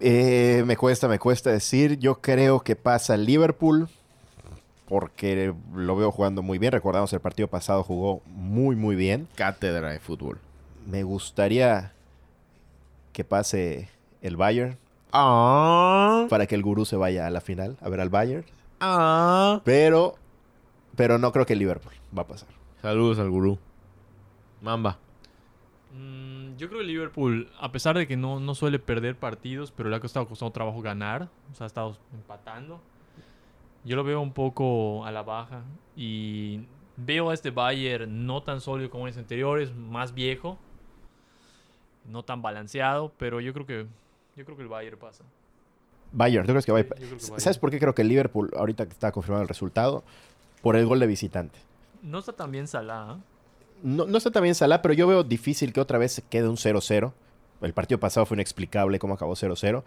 Eh, 0.00 0.62
me 0.66 0.76
cuesta, 0.76 1.08
me 1.08 1.18
cuesta 1.18 1.50
decir. 1.50 1.98
Yo 1.98 2.20
creo 2.20 2.60
que 2.60 2.76
pasa 2.76 3.14
el 3.14 3.24
Liverpool 3.24 3.88
porque 4.88 5.54
lo 5.74 5.96
veo 5.96 6.10
jugando 6.10 6.42
muy 6.42 6.58
bien. 6.58 6.72
Recordamos 6.72 7.12
el 7.12 7.20
partido 7.20 7.48
pasado 7.48 7.82
jugó 7.84 8.22
muy, 8.26 8.74
muy 8.74 8.96
bien. 8.96 9.28
Cátedra 9.34 9.90
de 9.90 10.00
fútbol. 10.00 10.38
Me 10.86 11.02
gustaría 11.02 11.92
que 13.12 13.22
pase 13.24 13.90
el 14.22 14.36
Bayern 14.36 14.78
Ah, 15.12 16.26
para 16.28 16.46
que 16.46 16.54
el 16.54 16.62
gurú 16.62 16.84
se 16.84 16.96
vaya 16.96 17.26
a 17.26 17.30
la 17.30 17.40
final 17.40 17.76
a 17.80 17.88
ver 17.88 18.00
al 18.00 18.08
Bayern. 18.10 18.44
ah. 18.80 19.60
Pero, 19.64 20.16
pero 20.96 21.18
no 21.18 21.32
creo 21.32 21.46
que 21.46 21.52
el 21.54 21.58
Liverpool 21.58 21.92
va 22.16 22.22
a 22.22 22.26
pasar. 22.26 22.48
Saludos 22.82 23.18
al 23.18 23.30
gurú. 23.30 23.58
Mamba. 24.62 24.98
Mm, 25.94 26.56
yo 26.56 26.68
creo 26.68 26.80
que 26.80 26.86
Liverpool, 26.86 27.50
a 27.60 27.72
pesar 27.72 27.96
de 27.96 28.06
que 28.06 28.16
no, 28.16 28.40
no 28.40 28.54
suele 28.54 28.78
perder 28.78 29.16
partidos, 29.16 29.70
pero 29.72 29.88
le 29.88 29.96
ha 29.96 30.00
costado, 30.00 30.26
costado 30.28 30.50
trabajo 30.50 30.80
ganar. 30.82 31.28
O 31.52 31.54
sea, 31.54 31.64
ha 31.64 31.66
estado 31.68 31.96
empatando. 32.12 32.80
Yo 33.88 33.96
lo 33.96 34.04
veo 34.04 34.20
un 34.20 34.32
poco 34.32 35.04
a 35.06 35.10
la 35.10 35.22
baja. 35.22 35.62
Y 35.96 36.60
veo 36.96 37.30
a 37.30 37.34
este 37.34 37.50
Bayern 37.50 38.26
no 38.26 38.42
tan 38.42 38.60
sólido 38.60 38.90
como 38.90 39.04
en 39.06 39.14
los 39.14 39.18
anteriores, 39.18 39.74
más 39.74 40.12
viejo. 40.12 40.58
No 42.04 42.22
tan 42.22 42.42
balanceado, 42.42 43.12
pero 43.18 43.40
yo 43.40 43.52
creo 43.52 43.66
que 43.66 43.86
yo 44.36 44.44
creo 44.44 44.56
que 44.56 44.62
el 44.62 44.68
Bayern 44.68 44.98
pasa. 44.98 45.24
Bayern, 46.12 46.46
¿tú 46.46 46.52
crees 46.52 46.64
que 46.66 46.72
va 46.72 46.78
a- 46.80 46.82
Sí, 46.82 46.88
yo 46.90 46.96
creo 46.96 47.08
que 47.18 47.24
Bayern. 47.24 47.40
¿Sabes 47.40 47.58
por 47.58 47.70
qué 47.70 47.78
creo 47.78 47.94
que 47.94 48.02
el 48.02 48.08
Liverpool, 48.08 48.50
ahorita 48.56 48.84
que 48.86 48.92
está 48.92 49.10
confirmado 49.10 49.42
el 49.42 49.48
resultado? 49.48 50.04
Por 50.62 50.76
el 50.76 50.86
gol 50.86 51.00
de 51.00 51.06
visitante. 51.06 51.58
No 52.02 52.18
está 52.18 52.32
tan 52.34 52.50
bien 52.50 52.66
Salah. 52.68 53.16
¿eh? 53.18 53.22
No, 53.82 54.06
no 54.06 54.18
está 54.18 54.30
también 54.30 54.54
Salah, 54.54 54.82
pero 54.82 54.92
yo 54.94 55.06
veo 55.06 55.22
difícil 55.24 55.72
que 55.72 55.80
otra 55.80 55.98
vez 55.98 56.12
se 56.12 56.22
quede 56.22 56.48
un 56.48 56.56
0-0. 56.56 57.12
El 57.60 57.72
partido 57.72 57.98
pasado 57.98 58.24
fue 58.26 58.36
inexplicable 58.36 58.98
cómo 58.98 59.14
acabó 59.14 59.34
0-0. 59.34 59.82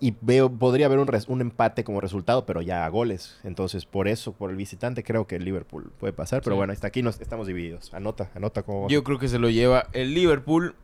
Y 0.00 0.14
veo, 0.20 0.48
podría 0.48 0.86
haber 0.86 1.00
un, 1.00 1.08
res- 1.08 1.26
un 1.26 1.40
empate 1.40 1.82
como 1.82 2.00
resultado, 2.00 2.46
pero 2.46 2.62
ya 2.62 2.84
a 2.84 2.88
goles. 2.88 3.40
Entonces, 3.42 3.84
por 3.84 4.06
eso, 4.06 4.32
por 4.32 4.50
el 4.50 4.56
visitante, 4.56 5.02
creo 5.02 5.26
que 5.26 5.36
el 5.36 5.44
Liverpool 5.44 5.90
puede 5.98 6.12
pasar. 6.12 6.40
Pero 6.42 6.54
Sí. 6.54 6.58
bueno, 6.58 6.72
hasta 6.72 6.86
aquí 6.86 7.02
nos 7.02 7.20
estamos 7.20 7.48
divididos. 7.48 7.92
Anota, 7.92 8.30
anota 8.34 8.62
cómo 8.62 8.82
va. 8.82 8.88
Yo 8.88 9.02
creo 9.02 9.18
que 9.18 9.26
se 9.28 9.40
lo 9.40 9.50
lleva 9.50 9.88
el 9.92 10.14
Liverpool 10.14 10.76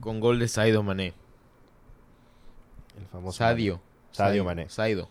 con 0.00 0.20
gol 0.20 0.38
de 0.38 0.46
Saido 0.46 0.84
Mané. 0.84 1.14
El 2.96 3.06
famoso 3.06 3.38
Sadio. 3.38 3.80
Sadio 4.12 4.44
Mané. 4.44 4.68
Saido. 4.68 5.08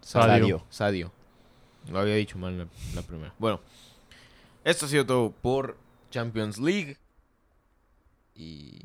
Sadio. 0.00 0.28
Sadio. 0.28 0.64
Sadio. 0.70 1.12
Lo 1.90 1.98
había 1.98 2.14
dicho 2.14 2.38
mal 2.38 2.56
la, 2.56 2.66
la 2.94 3.02
primera. 3.02 3.34
Bueno, 3.40 3.60
esto 4.62 4.86
ha 4.86 4.88
sido 4.88 5.04
todo 5.04 5.32
por 5.32 5.76
Champions 6.10 6.58
League. 6.58 6.96
Y 8.36 8.82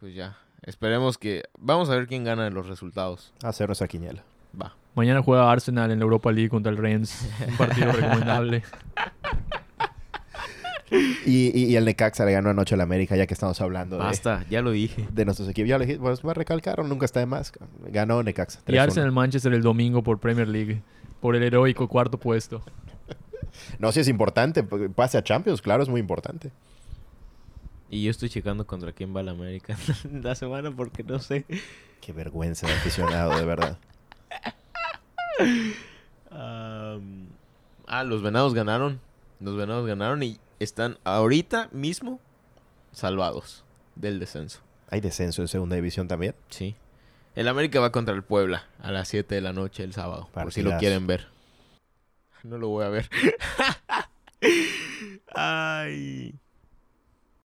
pues 0.00 0.14
ya. 0.14 0.36
Esperemos 0.62 1.18
que. 1.18 1.44
Vamos 1.58 1.88
a 1.90 1.94
ver 1.96 2.06
quién 2.06 2.24
gana 2.24 2.48
los 2.50 2.66
resultados. 2.66 3.32
A 3.42 3.48
hacer 3.48 3.68
nuestra 3.68 3.86
quiniela. 3.88 4.22
Va. 4.60 4.74
Mañana 4.94 5.22
juega 5.22 5.50
Arsenal 5.50 5.90
en 5.90 5.98
la 5.98 6.04
Europa 6.04 6.32
League 6.32 6.48
contra 6.48 6.70
el 6.72 6.78
Rennes. 6.78 7.28
Un 7.48 7.56
partido 7.56 7.92
recomendable. 7.92 8.62
Y, 10.88 11.50
y- 11.58 11.64
y 11.64 11.74
el 11.76 11.84
Necaxa 11.84 12.24
le 12.24 12.30
ganó 12.30 12.50
anoche 12.50 12.76
al 12.76 12.80
América, 12.80 13.16
ya 13.16 13.26
que 13.26 13.34
estamos 13.34 13.60
hablando 13.60 13.96
de, 13.96 14.04
Basta, 14.04 14.44
ya 14.48 14.62
lo 14.62 14.70
dije. 14.70 15.08
de 15.12 15.24
nuestros 15.24 15.48
equipos. 15.48 15.68
Ya 15.68 15.78
lo 15.78 15.84
dije, 15.84 15.98
pues 15.98 16.24
va 16.24 16.30
a 16.30 16.34
recalcar, 16.34 16.84
nunca 16.84 17.04
está 17.04 17.18
de 17.18 17.26
más. 17.26 17.52
Ganó 17.88 18.22
Necaxa. 18.22 18.60
Y 18.68 18.72
3-1. 18.72 18.78
Arsenal 18.80 19.10
Manchester 19.12 19.52
el 19.52 19.62
domingo 19.62 20.04
por 20.04 20.20
Premier 20.20 20.46
League. 20.46 20.82
Por 21.20 21.34
el 21.34 21.42
heroico 21.42 21.88
cuarto 21.88 22.18
puesto. 22.18 22.62
No, 23.78 23.90
sí 23.90 24.00
es 24.00 24.08
importante. 24.08 24.62
Pase 24.62 25.16
a 25.16 25.24
Champions, 25.24 25.62
claro, 25.62 25.82
es 25.82 25.88
muy 25.88 25.98
importante. 25.98 26.50
Y 27.88 28.04
yo 28.04 28.10
estoy 28.10 28.28
checando 28.28 28.66
contra 28.66 28.92
quién 28.92 29.14
va 29.14 29.22
la 29.22 29.30
América 29.32 29.76
la 30.12 30.34
semana 30.34 30.70
porque 30.70 31.02
no 31.02 31.18
sé. 31.18 31.44
Qué 32.00 32.12
vergüenza 32.12 32.66
de 32.66 32.72
aficionado, 32.72 33.36
de 33.36 33.44
verdad. 33.44 33.78
Ah, 36.30 38.02
los 38.04 38.22
venados 38.22 38.54
ganaron. 38.54 39.00
Los 39.40 39.56
venados 39.56 39.86
ganaron 39.86 40.22
y 40.22 40.38
están 40.58 40.98
ahorita 41.04 41.68
mismo 41.72 42.20
salvados 42.92 43.64
del 43.94 44.18
descenso. 44.18 44.60
Hay 44.90 45.00
descenso 45.00 45.42
en 45.42 45.48
segunda 45.48 45.76
división 45.76 46.08
también. 46.08 46.34
Sí. 46.48 46.76
El 47.34 47.48
América 47.48 47.80
va 47.80 47.92
contra 47.92 48.14
el 48.14 48.22
Puebla 48.22 48.64
a 48.80 48.90
las 48.90 49.08
7 49.08 49.34
de 49.34 49.40
la 49.40 49.52
noche 49.52 49.84
el 49.84 49.92
sábado. 49.92 50.28
Por 50.32 50.52
si 50.52 50.62
lo 50.62 50.76
quieren 50.78 51.06
ver. 51.06 51.28
No 52.42 52.58
lo 52.58 52.68
voy 52.68 52.84
a 52.84 52.88
ver. 52.88 53.10
Ay. 55.34 56.38